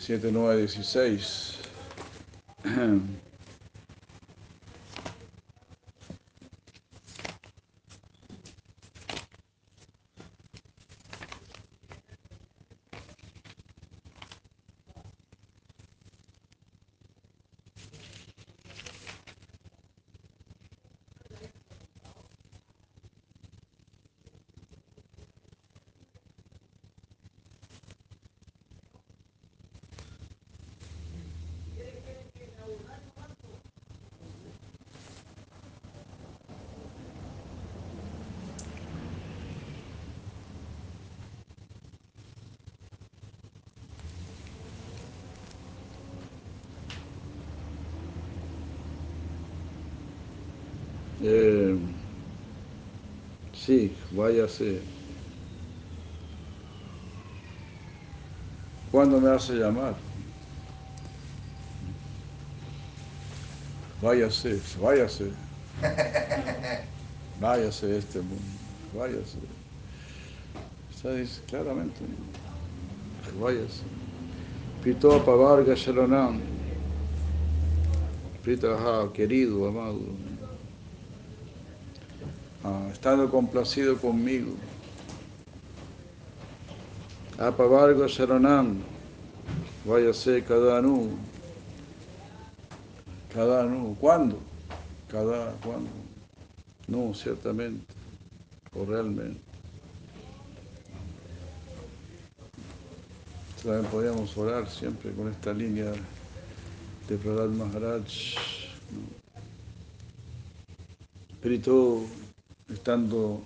7, 0.06 0.30
9, 0.32 0.68
16. 0.68 1.58
Sí, 54.48 54.64
váyase. 54.64 54.80
¿Cuándo 58.90 59.20
me 59.20 59.30
hace 59.30 59.54
llamar? 59.54 59.94
Váyase, 64.00 64.60
váyase. 64.80 65.32
Váyase 67.40 67.86
de 67.86 67.98
este 67.98 68.18
mundo, 68.20 68.42
váyase. 68.94 69.36
Está 70.90 71.12
dice 71.12 71.42
claramente, 71.46 72.00
váyase. 73.38 73.82
Pito 74.82 75.22
Pavarga 75.22 75.74
Sharanam. 75.74 76.40
Pita, 78.42 78.74
ajá, 78.74 79.12
querido, 79.12 79.66
amado. 79.66 80.25
Ah, 82.66 82.88
estando 82.92 83.30
complacido 83.30 83.96
conmigo. 83.96 84.56
Apavarga 87.38 88.08
Sharanam, 88.08 88.82
váyase 89.84 90.42
cada 90.42 90.78
anu. 90.78 91.16
Cada 93.32 93.62
anu, 93.62 93.96
¿cuándo? 94.00 94.40
Cada, 95.08 95.52
¿cuándo? 95.62 95.90
No, 96.88 97.14
ciertamente, 97.14 97.94
o 98.74 98.84
realmente. 98.84 99.40
También 103.62 103.84
podríamos 103.92 104.36
orar 104.36 104.68
siempre 104.68 105.12
con 105.12 105.28
esta 105.28 105.52
línea 105.52 105.92
de 107.08 107.16
Prahlad 107.16 107.50
Maharaj. 107.50 108.08
Espíritu, 111.30 112.08
estando 112.68 113.44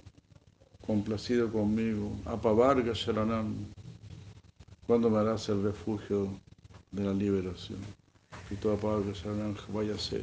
complacido 0.87 1.51
conmigo, 1.53 2.11
Apavarga 2.25 2.93
Sharanam, 2.95 3.55
¿cuándo 4.87 5.11
me 5.11 5.19
harás 5.19 5.49
el 5.49 5.63
refugio 5.63 6.29
de 6.91 7.05
la 7.05 7.13
liberación? 7.13 7.79
Espíritu 8.33 8.71
Apavarga 8.71 9.13
Sharanam, 9.13 9.55
váyase 9.69 10.21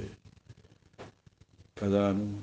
cada 1.75 2.11
uno. 2.11 2.39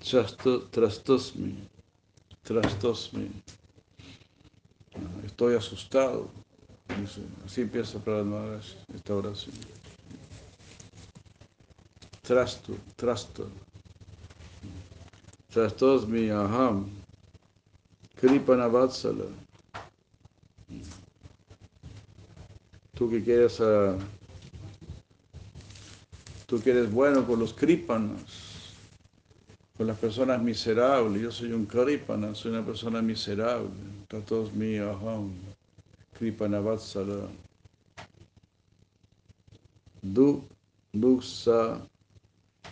Trasto- 0.00 0.68
Trastosmi. 0.70 1.54
Trastosmi. 2.44 3.28
Estoy 5.24 5.54
asustado. 5.54 6.28
Así 7.44 7.60
empieza 7.60 7.98
para 7.98 8.22
esta 8.94 9.14
oración. 9.14 9.54
Trasto, 12.22 12.74
trasto. 12.96 13.48
Trastosmi 15.52 16.30
aham. 16.30 16.88
Kripana 18.16 18.66
vatsala. 18.66 19.26
Tú 22.94 23.10
que 23.10 23.22
quieres 23.22 23.60
a. 23.60 23.96
Tú 26.46 26.60
que 26.60 26.70
eres 26.70 26.90
bueno 26.90 27.26
con 27.26 27.40
los 27.40 27.52
kripanas, 27.52 28.74
con 29.76 29.86
las 29.86 29.98
personas 29.98 30.40
miserables. 30.42 31.22
Yo 31.22 31.30
soy 31.30 31.52
un 31.52 31.66
kripana, 31.66 32.34
soy 32.34 32.52
una 32.52 32.64
persona 32.64 33.02
miserable. 33.02 33.70
Trastosmi 34.16 34.80
aham. 34.80 35.30
Kripana 36.14 36.62
vatsala. 36.62 37.28
Du, 40.02 40.42
duksa, 40.94 41.80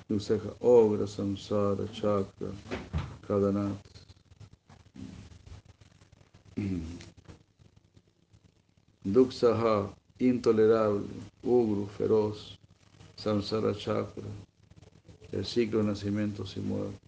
dukseha 0.09 0.55
obra 0.61 1.07
samsara 1.07 1.87
chakra 1.93 2.51
kadanat. 3.29 3.77
Duksaha, 9.05 9.93
intolerable, 10.21 11.09
ugru, 11.45 11.87
feroz, 11.99 12.57
samsara 13.19 13.75
chakra, 13.75 14.31
el 15.33 15.45
ciclo 15.45 15.81
de 15.81 15.89
nacimientos 15.89 16.57
y 16.57 16.61
muertes. 16.61 17.04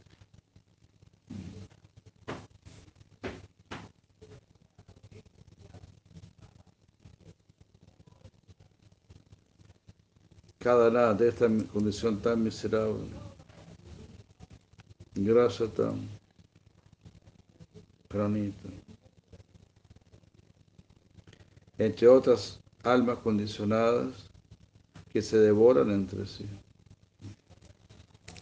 Nada 10.74 11.14
de 11.14 11.28
esta 11.28 11.46
condición 11.72 12.20
tan 12.20 12.42
miserable, 12.42 13.06
grasa 15.14 15.68
tan 15.68 16.08
granita. 18.10 18.68
entre 21.78 22.08
otras 22.08 22.58
almas 22.82 23.18
condicionadas 23.18 24.14
que 25.12 25.22
se 25.22 25.38
devoran 25.38 25.90
entre 25.90 26.26
sí. 26.26 26.46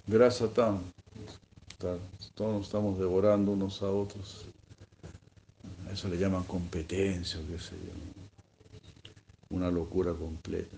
Grasa 0.07 0.49
tan, 0.49 0.81
todos 2.35 2.53
nos 2.55 2.67
estamos 2.67 2.99
devorando 2.99 3.53
unos 3.53 3.83
a 3.83 3.91
otros. 3.91 4.47
Eso 5.93 6.09
le 6.09 6.17
llaman 6.17 6.45
competencia, 6.45 7.41
qué 7.49 7.59
sé 7.59 7.73
yo. 7.73 9.57
Una 9.57 9.71
locura 9.71 10.13
completa. 10.13 10.77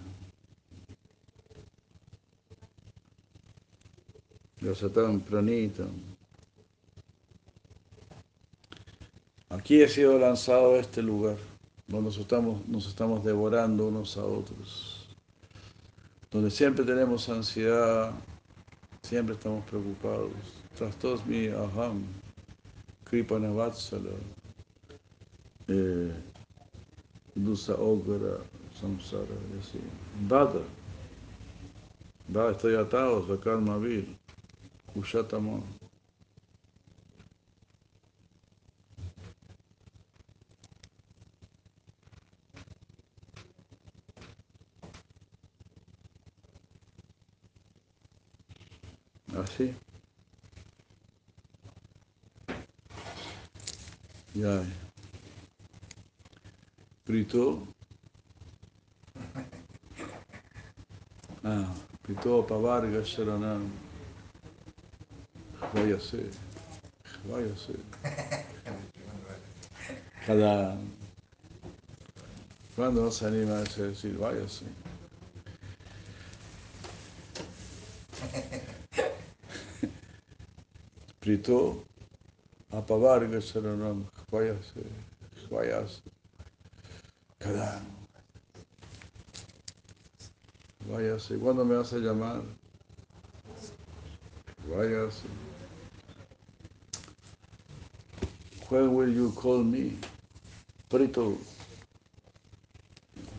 Grasa 4.66 4.88
tan 4.88 5.20
pranita. 5.20 5.84
Aquí 9.48 9.80
he 9.80 9.88
sido 9.88 10.18
lanzado 10.18 10.74
a 10.74 10.78
este 10.78 11.02
lugar 11.02 11.36
donde 11.86 12.06
nos 12.06 12.18
estamos, 12.18 12.66
nos 12.66 12.88
estamos 12.88 13.24
devorando 13.24 13.86
unos 13.86 14.16
a 14.16 14.24
otros, 14.24 15.06
donde 16.32 16.50
siempre 16.50 16.84
tenemos 16.84 17.28
ansiedad, 17.28 18.10
siempre 19.02 19.36
estamos 19.36 19.64
preocupados. 19.66 20.32
Trastos 20.76 21.24
mi 21.26 21.46
aham, 21.46 22.02
kripana 23.04 23.50
vatsala, 23.50 24.10
eh, 25.68 26.12
dusa 27.36 27.74
ogara, 27.74 28.38
samsara, 28.80 29.36
y 29.54 29.60
así. 29.60 29.78
Dada, 30.28 30.60
estoy 32.50 32.74
atado, 32.74 33.24
sakarma 33.28 33.78
vil, 33.78 34.18
kushatama. 34.96 35.62
Así. 49.36 49.74
Ya. 54.34 54.64
Prito. 57.04 57.68
Ah, 61.44 61.74
Prito 62.02 62.42
Pavarga 62.42 63.04
Sharanam. 65.74 65.74
Váyase. 65.74 66.30
Váyase. 67.24 67.74
Cada. 70.26 70.76
¿Cuándo 72.76 73.02
no 73.02 73.10
se 73.10 73.26
anima 73.26 73.58
a 73.58 73.62
decir 73.62 74.18
váyase? 74.18 74.64
Prito 81.20 81.82
Apavarga 82.70 83.40
Saranam 83.40 84.06
Hvayase 84.30 84.84
Hvayase 85.48 86.02
Cada 87.38 87.80
Váyase, 90.88 91.36
¿cuándo 91.38 91.64
me 91.64 91.76
vas 91.76 91.92
a 91.92 91.96
llamar? 91.98 92.42
Váyase. 94.68 95.26
When 98.68 98.94
will 98.96 99.08
you 99.08 99.30
call 99.30 99.62
me? 99.62 99.96
Prito. 100.88 101.38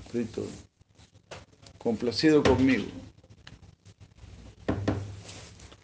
Prito. 0.10 0.48
Complacido 1.78 2.42
conmigo. 2.42 2.86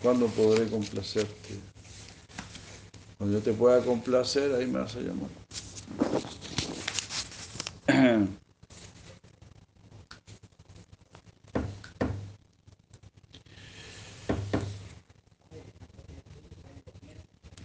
¿Cuándo 0.01 0.27
podré 0.27 0.69
complacerte? 0.69 1.59
Cuando 3.17 3.37
yo 3.37 3.43
te 3.43 3.51
pueda 3.51 3.81
complacer, 3.83 4.55
ahí 4.55 4.65
me 4.65 4.79
vas 4.79 4.95
a 4.95 4.99
llamar. 5.01 5.29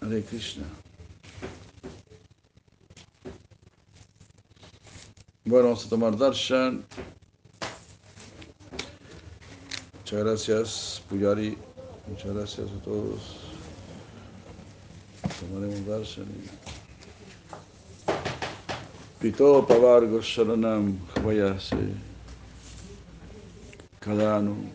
Hare 0.01 0.23
Krishna. 0.23 0.65
Bueno, 5.49 5.69
vamos 5.69 5.87
a 5.87 5.89
tomar 5.89 6.15
darshan. 6.15 6.85
Muchas 10.01 10.21
gracias, 10.23 11.03
Puyari. 11.09 11.57
Muchas 12.07 12.35
gracias 12.35 12.67
a 12.71 12.83
todos. 12.83 13.37
Tomaremos 15.41 15.87
darshan. 15.87 16.27
Pito 19.23 19.67
Pavargo 19.67 20.21
Sharanam 20.21 20.99
Hvayase 21.15 21.95
Kadanu. 24.01 24.71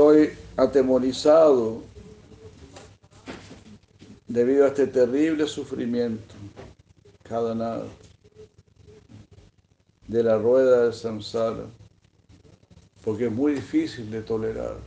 Estoy 0.00 0.30
atemorizado 0.56 1.82
debido 4.26 4.64
a 4.64 4.68
este 4.68 4.86
terrible 4.86 5.46
sufrimiento, 5.46 6.34
cada 7.22 7.54
nada, 7.54 7.84
de 10.08 10.22
la 10.22 10.38
rueda 10.38 10.84
del 10.84 10.94
samsara, 10.94 11.66
porque 13.04 13.26
es 13.26 13.32
muy 13.32 13.52
difícil 13.52 14.10
de 14.10 14.22
tolerar. 14.22 14.78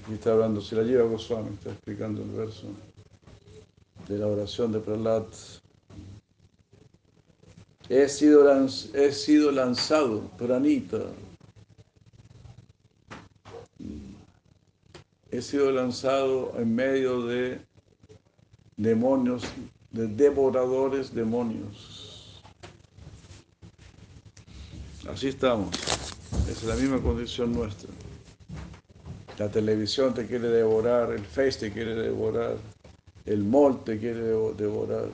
Aquí 0.00 0.14
está 0.14 0.30
hablando, 0.30 0.60
si 0.60 0.76
la 0.76 0.82
lleva 0.82 1.02
Goswami, 1.02 1.54
está 1.54 1.70
explicando 1.70 2.22
el 2.22 2.30
verso 2.30 2.68
de 4.06 4.16
la 4.16 4.28
oración 4.28 4.70
de 4.70 4.78
Prahlad. 4.78 5.24
He 7.88 8.08
sido, 8.08 8.48
he 8.94 9.12
sido 9.12 9.50
lanzado, 9.50 10.20
Pranita, 10.38 11.00
he 15.30 15.42
sido 15.42 15.70
lanzado 15.72 16.54
en 16.56 16.74
medio 16.74 17.26
de 17.26 17.60
demonios 18.76 19.42
de 19.96 20.06
devoradores 20.08 21.14
demonios. 21.14 22.42
Así 25.08 25.28
estamos. 25.28 25.70
Es 26.50 26.62
la 26.64 26.74
misma 26.74 27.00
condición 27.00 27.52
nuestra. 27.52 27.88
La 29.38 29.48
televisión 29.48 30.14
te 30.14 30.26
quiere 30.26 30.48
devorar, 30.48 31.12
el 31.12 31.24
Face 31.24 31.58
te 31.58 31.72
quiere 31.72 31.94
devorar, 31.94 32.56
el 33.24 33.44
mall 33.44 33.84
te 33.84 33.98
quiere 33.98 34.20
devorar. 34.20 35.08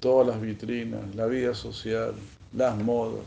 Todas 0.00 0.26
las 0.26 0.40
vitrinas, 0.40 1.14
la 1.14 1.26
vida 1.26 1.54
social, 1.54 2.14
las 2.52 2.76
modas. 2.78 3.24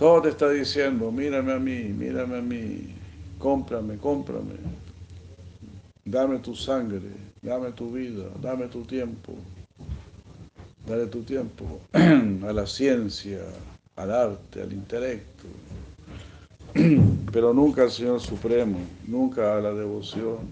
Todo 0.00 0.22
te 0.22 0.30
está 0.30 0.48
diciendo, 0.48 1.12
mírame 1.12 1.52
a 1.52 1.58
mí, 1.58 1.82
mírame 1.92 2.38
a 2.38 2.40
mí, 2.40 2.94
cómprame, 3.38 3.98
cómprame. 3.98 4.54
Dame 6.06 6.38
tu 6.38 6.54
sangre, 6.56 7.02
dame 7.42 7.70
tu 7.72 7.92
vida, 7.92 8.24
dame 8.40 8.68
tu 8.68 8.82
tiempo. 8.86 9.34
Dale 10.86 11.06
tu 11.06 11.22
tiempo 11.22 11.82
a 11.92 12.50
la 12.50 12.66
ciencia, 12.66 13.40
al 13.96 14.10
arte, 14.10 14.62
al 14.62 14.72
intelecto. 14.72 15.44
Pero 17.30 17.52
nunca 17.52 17.82
al 17.82 17.90
Señor 17.90 18.22
Supremo, 18.22 18.78
nunca 19.06 19.58
a 19.58 19.60
la 19.60 19.74
devoción. 19.74 20.48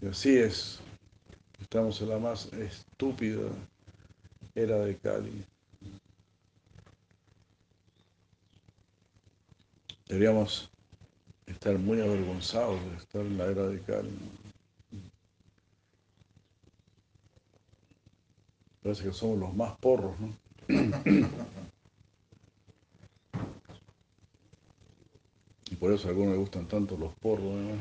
Y 0.00 0.06
así 0.06 0.34
es. 0.38 0.80
Estamos 1.60 2.00
en 2.00 2.08
la 2.08 2.18
más 2.18 2.50
estúpida 2.54 3.42
era 4.54 4.78
de 4.78 4.96
Cali. 4.96 5.44
Deberíamos 10.10 10.68
estar 11.46 11.78
muy 11.78 12.00
avergonzados 12.00 12.84
de 12.84 12.96
estar 12.96 13.20
en 13.20 13.38
la 13.38 13.46
era 13.46 13.68
de 13.68 13.80
Cali. 13.80 14.10
Parece 18.82 19.04
que 19.04 19.12
somos 19.12 19.38
los 19.38 19.54
más 19.54 19.78
porros, 19.78 20.18
¿no? 20.18 20.34
Y 25.70 25.76
por 25.76 25.92
eso 25.92 26.08
a 26.08 26.10
algunos 26.10 26.32
les 26.32 26.40
gustan 26.40 26.66
tanto 26.66 26.96
los 26.96 27.14
porros, 27.20 27.54
¿no? 27.54 27.76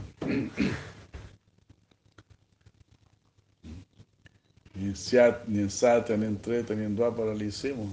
Ni 4.75 4.85
en 4.85 4.95
Siat, 4.95 5.47
ni 5.47 5.61
en 5.61 5.71
Sata, 5.71 6.15
ni 6.15 6.27
en 6.27 6.39
Treta, 6.39 6.75
ni 6.75 6.85
en 6.85 6.95
Dwapara 6.95 7.33
le 7.33 7.45
hicimos. 7.45 7.87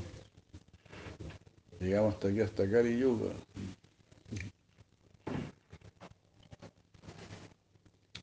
Llegamos 1.81 2.13
hasta 2.13 2.29
aquí, 2.29 2.43
hasta 2.43 2.71
Kali 2.71 2.99
Yuga. 2.99 3.33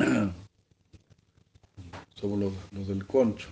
Somos 2.16 2.40
los, 2.40 2.54
los 2.72 2.88
del 2.88 3.06
concho. 3.06 3.50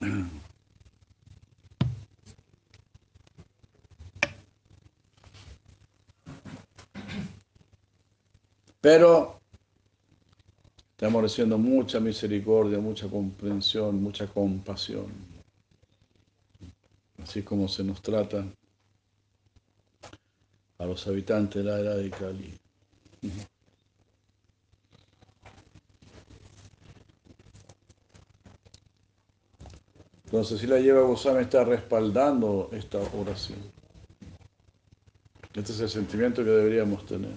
Pero 8.80 9.40
estamos 10.90 11.22
recibiendo 11.22 11.58
mucha 11.58 12.00
misericordia, 12.00 12.78
mucha 12.78 13.08
comprensión, 13.08 14.02
mucha 14.02 14.26
compasión. 14.26 15.06
Así 17.22 17.42
como 17.42 17.68
se 17.68 17.84
nos 17.84 18.02
trata 18.02 18.44
a 20.78 20.86
los 20.86 21.06
habitantes 21.06 21.62
de 21.62 21.70
la 21.70 21.78
era 21.78 21.94
de 21.94 22.10
Cali. 22.10 22.54
Entonces, 30.24 30.60
si 30.60 30.66
la 30.66 30.80
lleva 30.80 31.02
Goswami 31.02 31.42
está 31.42 31.62
respaldando 31.64 32.68
esta 32.72 32.98
oración. 32.98 33.58
Este 35.54 35.70
es 35.70 35.80
el 35.80 35.88
sentimiento 35.88 36.42
que 36.42 36.50
deberíamos 36.50 37.06
tener. 37.06 37.36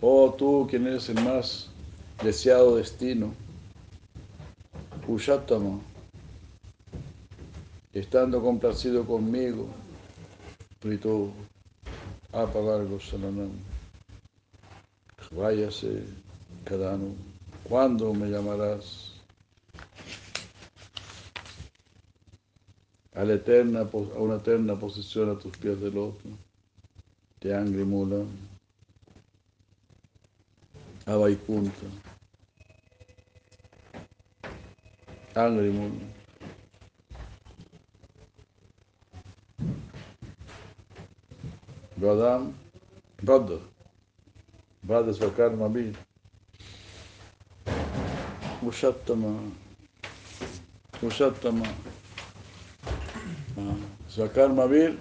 Oh 0.00 0.32
tú, 0.38 0.68
quien 0.70 0.86
eres 0.86 1.08
el 1.08 1.20
más 1.22 1.68
deseado 2.22 2.76
destino, 2.76 3.34
Ushatama, 5.08 5.80
estando 7.92 8.40
complacido 8.40 9.04
conmigo, 9.04 9.66
Prito 10.78 11.32
apagar 12.32 12.84
Gosalanam, 12.86 13.52
váyase 15.30 16.04
cada 16.64 16.98
¿cuándo 17.64 18.12
me 18.14 18.28
llamarás? 18.28 19.12
A, 23.14 23.24
la 23.24 23.34
eterna, 23.34 23.80
a 23.80 24.18
una 24.18 24.36
eterna 24.36 24.74
posición 24.76 25.30
a 25.30 25.38
tus 25.38 25.56
pies 25.58 25.78
del 25.80 25.98
otro, 25.98 26.30
te 27.38 27.54
Angrimula. 27.54 28.24
a 31.06 31.16
Vaikunta. 31.16 31.86
Angry 35.34 35.72
Moon. 42.02 42.18
Radham, 42.18 42.52
Radha, 43.26 43.58
Radha 44.88 45.12
Svakarma 45.12 45.74
Bir. 45.74 45.94
Ushattama, 48.62 49.50
Ushattama, 51.02 51.66
Svakarma 54.08 54.70
Bir, 54.70 54.98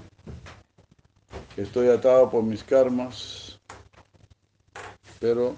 que 1.55 1.61
estoy 1.61 1.89
atado 1.89 2.29
por 2.31 2.43
mis 2.43 2.63
karmas, 2.63 3.59
pero 5.19 5.55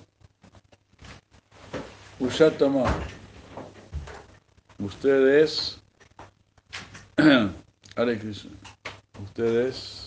Ushatama, 2.19 2.83
usted 4.79 5.41
es, 5.41 5.81
Hare 7.95 8.19
Krishna, 8.19 8.51
usted 9.23 9.67
es 9.67 10.02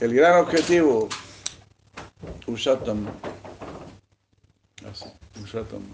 el 0.00 0.14
gran 0.14 0.40
objetivo, 0.40 1.08
Ushatama, 2.46 3.12
así, 4.90 5.06
Ushatama. 5.42 5.86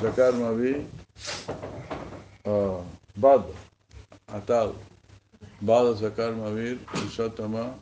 Sakarma 0.00 0.52
vi, 0.52 0.86
uh, 2.44 2.82
Bada, 3.16 3.44
atado, 4.28 4.76
Bada 5.60 5.96
Sakarma 5.96 6.50
vir, 6.50 6.78
Ushatama, 7.06 7.74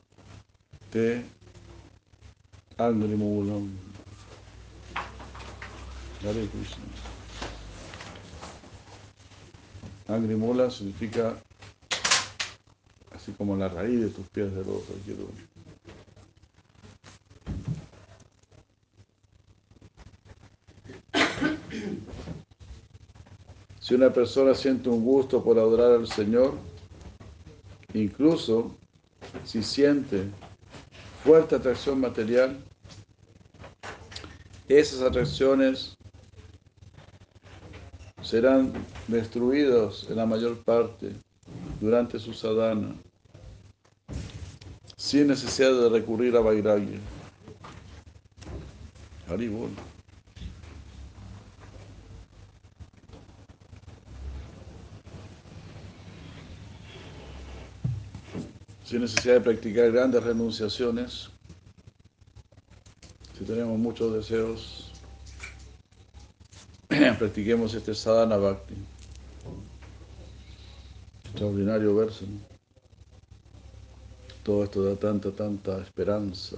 te 0.91 1.25
Angrimulam. 2.79 3.77
Hare 6.25 6.49
Krishna. 6.49 6.85
Angrimula 10.09 10.71
significa 10.71 11.37
como 13.33 13.57
la 13.57 13.69
raíz 13.69 14.01
de 14.01 14.09
tus 14.09 14.27
pies 14.29 14.55
de 14.55 14.63
rosa. 14.63 14.93
Si 23.81 23.95
una 23.95 24.13
persona 24.13 24.55
siente 24.55 24.89
un 24.89 25.03
gusto 25.03 25.43
por 25.43 25.59
adorar 25.59 25.93
al 25.93 26.07
Señor, 26.07 26.55
incluso 27.95 28.77
si 29.45 29.63
siente 29.63 30.25
fuerte 31.25 31.57
atracción 31.57 31.99
material, 31.99 32.59
esas 34.69 35.01
atracciones 35.01 35.97
serán 38.21 38.75
destruidas 39.07 40.07
en 40.11 40.17
la 40.17 40.27
mayor 40.27 40.59
parte 40.65 41.13
durante 41.81 42.19
su 42.19 42.35
sadhana, 42.35 42.95
sin 45.09 45.27
necesidad 45.27 45.73
de 45.73 45.89
recurrir 45.89 46.37
a 46.37 46.41
Vairagya. 46.41 46.99
Haribol. 49.27 49.71
Sin 58.85 59.01
necesidad 59.01 59.35
de 59.37 59.41
practicar 59.41 59.91
grandes 59.93 60.23
renunciaciones, 60.23 61.31
si 63.39 63.45
tenemos 63.47 63.79
muchos 63.79 64.13
deseos, 64.13 64.93
practiquemos 67.19 67.73
este 67.73 67.95
sadhana 67.95 68.37
bhakti. 68.37 68.75
Extraordinario 71.25 71.97
verso. 71.97 72.27
¿no? 72.27 72.58
Todo 74.49 74.65
esto 74.65 74.83
da 74.83 74.97
tanta, 74.97 75.31
tanta 75.31 75.79
esperanza. 75.83 76.57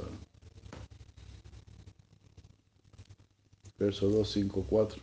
Verso 3.77 4.09
2, 4.09 4.31
5, 4.31 4.65
4. 4.69 5.03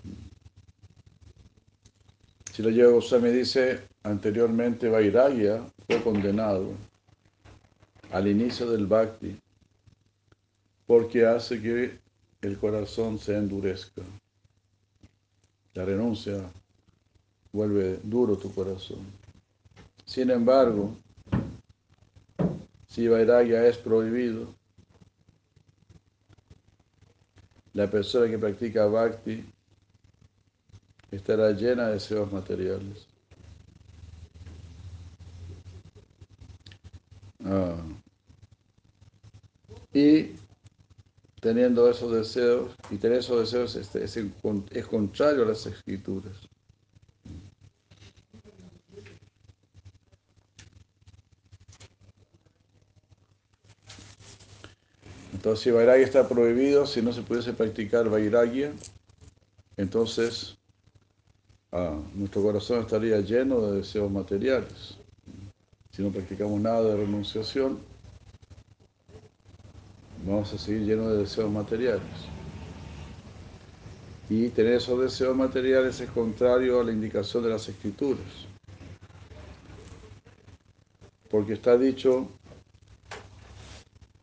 Si 2.53 2.63
lo 2.63 2.69
llevo, 2.69 3.01
me 3.19 3.31
dice, 3.33 3.89
anteriormente 4.03 4.87
Vairagya 4.87 5.65
fue 5.85 6.01
condenado 6.01 6.71
al 8.13 8.25
inicio 8.29 8.71
del 8.71 8.87
Bhakti 8.87 9.37
porque 10.85 11.25
hace 11.25 11.61
que 11.61 11.99
el 12.39 12.57
corazón 12.57 13.19
se 13.19 13.35
endurezca. 13.35 14.01
La 15.73 15.83
renuncia 15.83 16.39
vuelve 17.51 17.99
duro 18.01 18.37
tu 18.37 18.49
corazón. 18.53 19.05
Sin 20.05 20.29
embargo, 20.29 20.95
si 22.97 23.07
Vairagya 23.07 23.63
es 23.67 23.77
prohibido, 23.77 24.55
la 27.73 27.87
persona 27.87 28.27
que 28.27 28.39
practica 28.39 28.87
Bhakti 28.87 29.45
estará 31.11 31.51
llena 31.51 31.89
de 31.89 31.93
deseos 31.93 32.31
materiales. 32.31 33.05
Ah. 37.45 37.83
Y 39.93 40.31
teniendo 41.39 41.87
esos 41.91 42.11
deseos, 42.11 42.73
y 42.89 42.97
tener 42.97 43.19
esos 43.19 43.41
deseos 43.41 43.75
este, 43.75 44.05
es, 44.05 44.17
es 44.71 44.87
contrario 44.87 45.43
a 45.43 45.49
las 45.49 45.67
escrituras. 45.67 46.49
Entonces, 55.47 55.63
si 55.63 55.71
Vairagya 55.71 56.05
está 56.05 56.27
prohibido, 56.27 56.85
si 56.85 57.01
no 57.01 57.13
se 57.13 57.21
pudiese 57.21 57.53
practicar 57.53 58.09
Vairagya, 58.09 58.73
entonces 59.77 60.57
ah, 61.71 61.97
nuestro 62.15 62.41
corazón 62.41 62.81
estaría 62.81 63.21
lleno 63.21 63.61
de 63.61 63.77
deseos 63.77 64.11
materiales. 64.11 64.97
Si 65.91 66.01
no 66.01 66.11
practicamos 66.11 66.59
nada 66.59 66.83
de 66.83 66.97
renunciación, 66.97 67.79
vamos 70.25 70.51
a 70.51 70.57
seguir 70.57 70.81
llenos 70.81 71.13
de 71.13 71.19
deseos 71.19 71.49
materiales. 71.49 72.01
Y 74.29 74.49
tener 74.49 74.73
esos 74.73 74.99
deseos 74.99 75.33
materiales 75.33 76.01
es 76.01 76.09
contrario 76.09 76.81
a 76.81 76.83
la 76.83 76.91
indicación 76.91 77.41
de 77.43 77.51
las 77.51 77.69
escrituras. 77.69 78.19
Porque 81.29 81.53
está 81.53 81.77
dicho, 81.77 82.27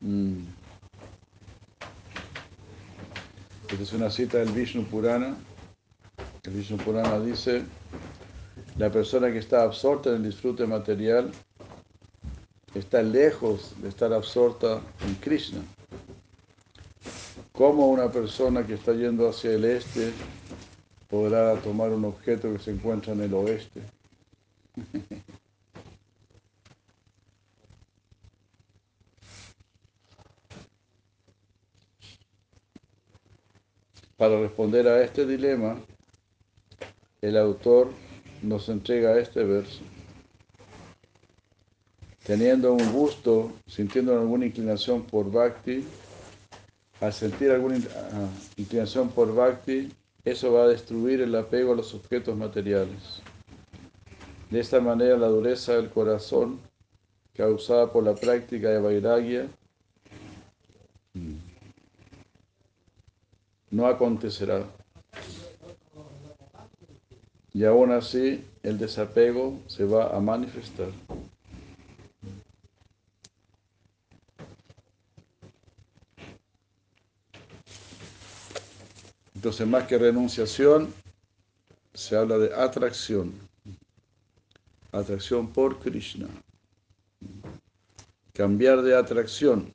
mmm, 0.03 0.64
esta 3.75 3.83
es 3.83 3.93
una 3.93 4.11
cita 4.11 4.39
del 4.39 4.53
Vishnu 4.53 4.85
Purana. 4.85 5.37
El 6.45 6.53
Vishnu 6.53 6.77
Purana 6.77 7.19
dice, 7.19 7.65
la 8.79 8.89
persona 8.89 9.33
que 9.33 9.39
está 9.39 9.65
absorta 9.65 10.11
en 10.11 10.17
el 10.17 10.23
disfrute 10.23 10.65
material 10.65 11.33
está 12.73 13.03
lejos 13.03 13.75
de 13.83 13.89
estar 13.89 14.13
absorta 14.13 14.81
en 15.05 15.15
Krishna. 15.17 15.61
¿Cómo 17.51 17.89
una 17.89 18.13
persona 18.13 18.65
que 18.65 18.75
está 18.75 18.93
yendo 18.93 19.29
hacia 19.29 19.51
el 19.51 19.65
este 19.65 20.13
podrá 21.09 21.57
tomar 21.57 21.91
un 21.91 22.05
objeto 22.05 22.53
que 22.53 22.61
se 22.61 22.71
encuentra 22.71 23.13
en 23.13 23.23
el 23.23 23.35
oeste? 23.35 23.81
Para 34.25 34.41
responder 34.41 34.89
a 34.89 35.05
este 35.05 35.27
dilema, 35.27 35.77
el 37.21 37.37
autor 37.37 37.91
nos 38.41 38.71
entrega 38.71 39.19
este 39.19 39.45
verso. 39.45 39.83
Teniendo 42.25 42.73
un 42.73 42.91
gusto, 42.91 43.53
sintiendo 43.67 44.19
alguna 44.19 44.47
inclinación 44.47 45.03
por 45.03 45.31
bhakti, 45.31 45.85
al 47.03 47.13
sentir 47.13 47.51
alguna 47.51 47.77
ah, 47.77 48.31
inclinación 48.57 49.11
por 49.11 49.35
bhakti, 49.35 49.93
eso 50.25 50.55
va 50.55 50.63
a 50.63 50.69
destruir 50.69 51.21
el 51.21 51.35
apego 51.35 51.75
a 51.75 51.77
los 51.77 51.93
objetos 51.93 52.35
materiales. 52.35 53.21
De 54.49 54.59
esta 54.59 54.81
manera, 54.81 55.19
la 55.19 55.29
dureza 55.29 55.75
del 55.75 55.91
corazón, 55.91 56.61
causada 57.35 57.93
por 57.93 58.03
la 58.03 58.15
práctica 58.15 58.71
de 58.71 58.81
vairagya, 58.81 59.49
no 63.75 63.89
acontecerá. 63.89 64.65
Y 67.53 67.65
aún 67.65 67.91
así, 67.91 68.45
el 68.63 68.79
desapego 68.79 69.59
se 69.67 69.85
va 69.85 70.17
a 70.17 70.21
manifestar. 70.21 70.89
Entonces, 79.35 79.67
más 79.67 79.89
que 79.89 79.99
renunciación, 79.99 80.95
se 81.93 82.17
habla 82.17 82.39
de 82.39 82.55
atracción. 82.55 83.33
Atracción 84.93 85.49
por 85.49 85.81
Krishna. 85.81 86.29
Cambiar 88.33 88.83
de 88.83 88.97
atracción. 88.97 89.75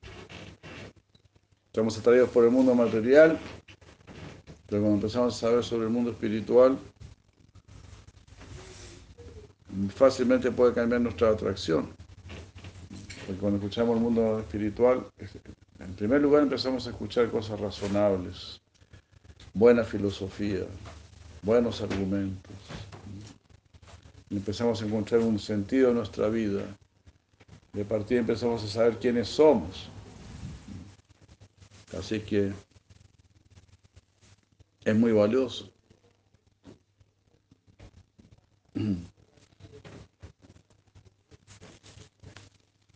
Estamos 1.68 1.98
atraídos 1.98 2.30
por 2.30 2.46
el 2.46 2.52
mundo 2.52 2.74
material, 2.74 3.38
pero 4.70 4.82
cuando 4.82 4.96
empezamos 4.98 5.36
a 5.36 5.40
saber 5.40 5.64
sobre 5.64 5.86
el 5.86 5.90
mundo 5.90 6.12
espiritual, 6.12 6.78
fácilmente 9.96 10.52
puede 10.52 10.74
cambiar 10.74 11.02
nuestra 11.02 11.30
atracción. 11.30 11.90
Porque 13.26 13.40
cuando 13.40 13.58
escuchamos 13.58 13.98
el 13.98 14.04
mundo 14.04 14.40
espiritual, 14.40 15.06
en 15.80 15.94
primer 15.94 16.22
lugar 16.22 16.44
empezamos 16.44 16.86
a 16.88 16.92
escuchar 16.92 17.30
cosas 17.30 17.60
razonables 17.60 18.62
buena 19.54 19.84
filosofía, 19.84 20.66
buenos 21.42 21.82
argumentos. 21.82 22.54
Empezamos 24.30 24.82
a 24.82 24.86
encontrar 24.86 25.22
un 25.22 25.40
sentido 25.40 25.90
en 25.90 25.96
nuestra 25.96 26.30
vida. 26.30 26.62
De 27.74 27.84
partida 27.84 28.20
empezamos 28.20 28.64
a 28.64 28.68
saber 28.68 28.98
quiénes 29.00 29.28
somos. 29.28 29.90
Así 31.98 32.20
que 32.20 32.54
es 34.84 34.96
muy 34.96 35.12
valioso. 35.12 35.72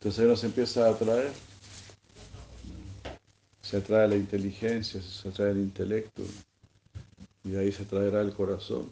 Entonces 0.03 0.27
nos 0.27 0.43
empieza 0.43 0.85
a 0.85 0.91
atraer. 0.91 1.31
Se 3.61 3.77
atrae 3.77 4.07
la 4.07 4.15
inteligencia, 4.15 5.01
se 5.01 5.29
atrae 5.29 5.51
el 5.51 5.59
intelecto 5.59 6.23
y 7.43 7.51
de 7.51 7.59
ahí 7.59 7.71
se 7.71 7.85
traerá 7.85 8.21
el 8.21 8.33
corazón. 8.33 8.89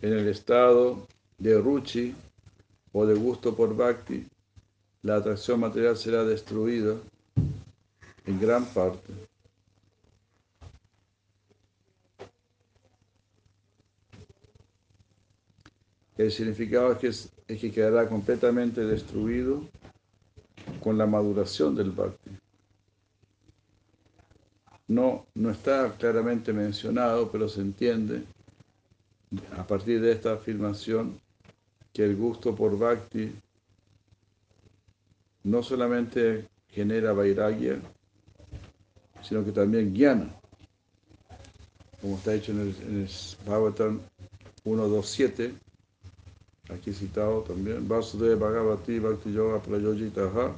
En 0.00 0.12
el 0.12 0.28
estado 0.28 1.06
de 1.38 1.58
ruchi 1.58 2.14
o 2.92 3.06
de 3.06 3.14
gusto 3.14 3.56
por 3.56 3.74
bhakti, 3.74 4.26
la 5.04 5.16
atracción 5.16 5.60
material 5.60 5.96
será 5.98 6.24
destruida 6.24 6.96
en 8.24 8.40
gran 8.40 8.64
parte. 8.64 9.12
El 16.16 16.32
significado 16.32 16.92
es 16.92 16.98
que, 16.98 17.08
es 17.54 17.60
que 17.60 17.70
quedará 17.70 18.08
completamente 18.08 18.80
destruido 18.82 19.68
con 20.82 20.96
la 20.96 21.04
maduración 21.06 21.74
del 21.74 21.90
bhakti. 21.90 22.30
No, 24.88 25.26
no 25.34 25.50
está 25.50 25.94
claramente 25.98 26.52
mencionado, 26.54 27.30
pero 27.30 27.46
se 27.48 27.60
entiende 27.60 28.22
a 29.58 29.66
partir 29.66 30.00
de 30.00 30.12
esta 30.12 30.32
afirmación 30.32 31.20
que 31.92 32.04
el 32.04 32.16
gusto 32.16 32.54
por 32.54 32.78
bhakti 32.78 33.30
no 35.44 35.62
solamente 35.62 36.48
genera 36.68 37.12
vairagya, 37.12 37.78
sino 39.22 39.44
que 39.44 39.52
también 39.52 39.94
jnana, 39.94 40.34
como 42.00 42.16
está 42.16 42.34
hecho 42.34 42.52
en 42.52 42.60
el, 42.60 42.76
en 42.82 43.02
el 43.02 43.08
Bhagavatam 43.46 44.00
1.2.7, 44.64 45.52
aquí 46.70 46.92
citado 46.92 47.42
también, 47.42 47.86
Vasudeva 47.86 48.48
Bhagavati 48.48 48.98
Bhakti 48.98 49.32
Yoga 49.32 49.62
Prayojitaha 49.62 50.54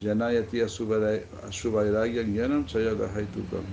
Yanayati 0.00 0.60
Asuvairagya 0.60 2.22
Gyanam 2.22 2.66
Chayadahaitukam. 2.66 3.64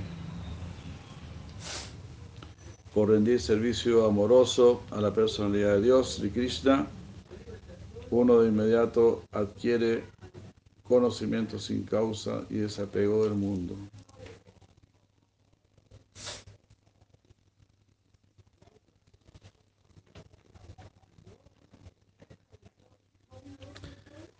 por 2.93 3.09
rendir 3.09 3.41
servicio 3.41 4.05
amoroso 4.05 4.84
a 4.91 5.01
la 5.01 5.11
personalidad 5.11 5.75
de 5.75 5.81
Dios, 5.81 6.15
Sri 6.15 6.29
Krishna, 6.29 6.86
uno 8.11 8.41
de 8.41 8.49
inmediato 8.49 9.23
adquiere 9.31 10.03
conocimiento 10.84 11.59
sin 11.59 11.84
causa 11.84 12.43
y 12.49 12.55
desapego 12.55 13.23
del 13.23 13.34
mundo. 13.34 13.75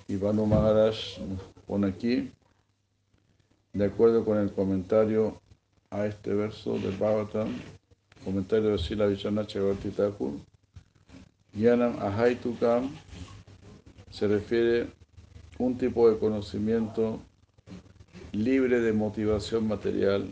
Ivano 0.07 0.45
Maharaj 0.45 0.95
pone 1.65 1.87
aquí, 1.87 2.31
de 3.71 3.85
acuerdo 3.85 4.23
con 4.23 4.37
el 4.37 4.51
comentario 4.51 5.41
a 5.89 6.05
este 6.05 6.33
verso 6.33 6.77
del 6.77 6.95
Bhagavatam, 6.97 7.49
comentario 8.23 8.71
de 8.71 8.77
Sila 8.77 9.07
Vishana 9.07 9.47
Chakravarti 9.47 9.89
Thakur, 9.89 10.33
Yanam 11.53 11.97
Ahaitukam 11.99 12.89
se 14.11 14.27
refiere 14.27 15.02
un 15.64 15.78
tipo 15.78 16.09
de 16.09 16.20
conocimiento 16.20 17.22
libre 18.34 18.82
de 18.82 18.91
motivación 18.91 19.68
material 19.68 20.30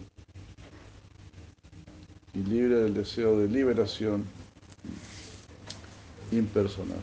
y 2.34 2.40
libre 2.40 2.76
del 2.76 2.94
deseo 2.94 3.40
de 3.40 3.48
liberación 3.48 4.26
impersonal. 6.32 7.00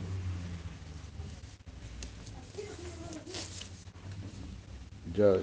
Ya. 5.14 5.37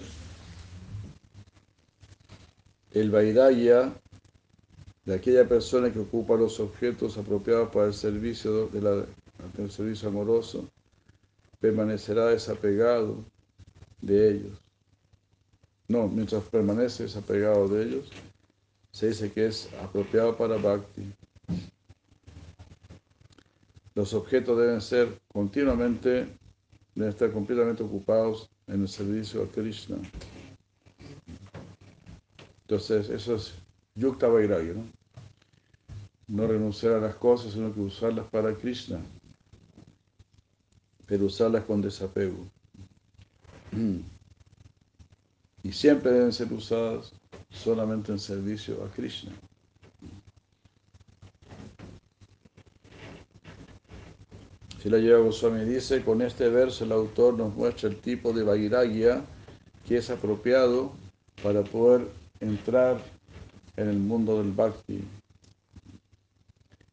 El 2.91 3.09
Vairagya 3.09 3.93
de 5.05 5.13
aquella 5.15 5.47
persona 5.47 5.91
que 5.91 5.99
ocupa 5.99 6.35
los 6.35 6.59
objetos 6.59 7.17
apropiados 7.17 7.69
para 7.71 7.87
el 7.87 7.93
servicio, 7.93 8.67
de 8.67 8.81
la, 8.81 9.05
el 9.57 9.71
servicio 9.71 10.09
amoroso 10.09 10.67
permanecerá 11.65 12.27
desapegado 12.27 13.25
de 13.99 14.29
ellos. 14.29 14.61
No, 15.87 16.07
mientras 16.07 16.43
permanece 16.43 17.03
desapegado 17.03 17.67
de 17.67 17.83
ellos, 17.83 18.11
se 18.91 19.07
dice 19.07 19.31
que 19.31 19.47
es 19.47 19.67
apropiado 19.81 20.37
para 20.37 20.57
Bhakti. 20.57 21.11
Los 23.95 24.13
objetos 24.13 24.59
deben 24.59 24.79
ser 24.79 25.19
continuamente, 25.33 26.27
deben 26.93 27.09
estar 27.09 27.31
completamente 27.31 27.81
ocupados 27.81 28.47
en 28.67 28.81
el 28.81 28.87
servicio 28.87 29.41
a 29.41 29.47
Krishna. 29.47 29.97
Entonces, 32.61 33.09
eso 33.09 33.35
es 33.35 33.55
Yukta 33.95 34.27
Vairagya, 34.27 34.73
¿no? 34.73 34.83
No 36.27 36.47
renunciar 36.47 36.93
a 36.93 36.99
las 36.99 37.15
cosas, 37.15 37.53
sino 37.53 37.73
que 37.73 37.79
usarlas 37.79 38.27
para 38.27 38.53
Krishna, 38.53 38.99
pero 41.07 41.25
usarlas 41.25 41.63
con 41.65 41.81
desapego. 41.81 42.47
Y 45.63 45.71
siempre 45.71 46.11
deben 46.11 46.31
ser 46.31 46.51
usadas 46.53 47.13
solamente 47.49 48.11
en 48.11 48.19
servicio 48.19 48.83
a 48.83 48.89
Krishna. 48.91 49.31
Si 54.81 54.89
la 54.91 54.99
lleva 54.99 55.19
Goswami 55.19 55.65
dice, 55.65 56.03
con 56.03 56.21
este 56.21 56.47
verso 56.47 56.83
el 56.83 56.91
autor 56.91 57.33
nos 57.33 57.55
muestra 57.55 57.89
el 57.89 57.95
tipo 57.95 58.33
de 58.33 58.43
vairagya 58.43 59.25
que 59.87 59.97
es 59.97 60.11
apropiado 60.11 60.91
para 61.41 61.63
poder 61.63 62.07
entrar 62.39 63.01
en 63.77 63.89
el 63.89 63.97
mundo 63.97 64.37
del 64.37 64.51
bhakti. 64.51 65.03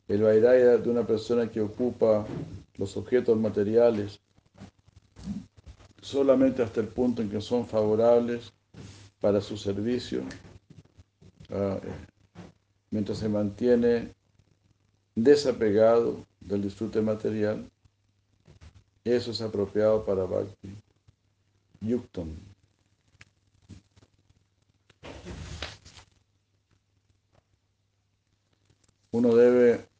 El 0.08 0.22
vairagya 0.22 0.78
de 0.78 0.90
una 0.90 1.06
persona 1.06 1.50
que 1.50 1.60
ocupa 1.60 2.26
los 2.76 2.96
objetos 2.96 3.38
materiales 3.38 4.20
solamente 6.00 6.62
hasta 6.62 6.80
el 6.80 6.88
punto 6.88 7.22
en 7.22 7.30
que 7.30 7.40
son 7.40 7.66
favorables 7.66 8.52
para 9.20 9.40
su 9.40 9.56
servicio, 9.56 10.22
uh, 11.50 11.78
mientras 12.90 13.18
se 13.18 13.28
mantiene 13.28 14.12
desapegado 15.14 16.26
del 16.40 16.62
disfrute 16.62 17.00
material, 17.00 17.70
eso 19.04 19.30
es 19.30 19.40
apropiado 19.40 20.04
para 20.04 20.24
Bhakti. 20.24 20.74
Yuktam. 21.80 22.36
Uno 29.10 29.34
debe 29.34 29.91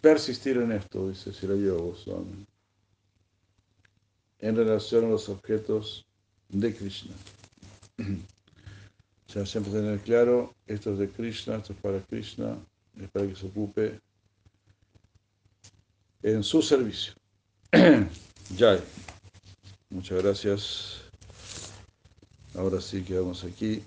persistir 0.00 0.56
en 0.58 0.72
esto, 0.72 1.08
dice 1.08 1.32
Sirayo 1.32 1.78
Goswami, 1.78 2.46
en 4.38 4.56
relación 4.56 5.06
a 5.06 5.08
los 5.08 5.28
objetos 5.28 6.06
de 6.48 6.74
Krishna. 6.74 7.14
O 9.28 9.32
sea, 9.32 9.44
siempre 9.44 9.72
tener 9.72 9.98
claro, 10.00 10.54
esto 10.68 10.92
es 10.92 10.98
de 11.00 11.10
Krishna, 11.10 11.56
esto 11.56 11.72
es 11.72 11.78
para 11.80 12.00
Krishna, 12.00 12.56
es 12.96 13.10
para 13.10 13.26
que 13.26 13.34
se 13.34 13.46
ocupe 13.46 14.00
en 16.22 16.44
su 16.44 16.62
servicio. 16.62 17.12
Jai. 18.56 18.80
Muchas 19.90 20.22
gracias. 20.22 21.00
Ahora 22.54 22.80
sí 22.80 23.02
quedamos 23.02 23.44
aquí 23.44 23.82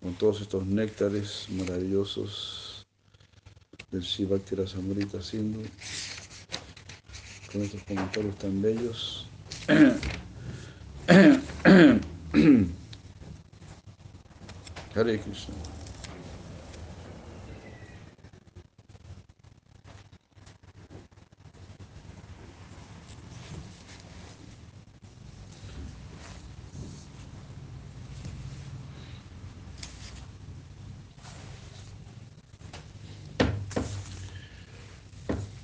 con 0.00 0.14
todos 0.14 0.40
estos 0.40 0.66
néctares 0.66 1.46
maravillosos 1.50 2.59
del 3.90 4.02
Shivakti 4.02 4.54
Rasamrita 4.54 5.22
Sindhu, 5.22 5.62
con 7.50 7.62
estos 7.62 7.82
comentarios 7.82 8.38
tan 8.38 8.62
bellos. 8.62 9.26
Hare 14.94 15.20
Krishna. 15.20 15.79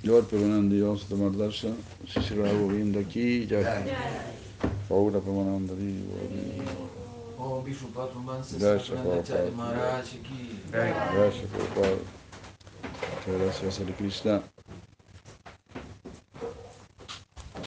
Lord 0.07 0.27
Premanandi, 0.27 0.79
vamos 0.79 1.03
a 1.03 1.07
tomar 1.09 1.31
darshan. 1.31 1.75
Si 2.07 2.21
se 2.21 2.35
lo 2.35 2.45
hago 2.45 2.69
viendo 2.69 2.97
aquí, 2.97 3.45
ya. 3.45 3.83
Paula 4.87 5.19
Premananda, 5.19 5.73
Om 7.37 7.63
Vishnu 7.63 7.89
Patrumansa 7.89 8.57
Gracias, 8.57 8.89
Prabhupada. 8.89 10.03
Gracias, 10.71 11.45
Prabhupada. 11.51 11.97
Gracias, 13.27 13.79
Hare 13.81 13.93
Krishna. 13.93 14.56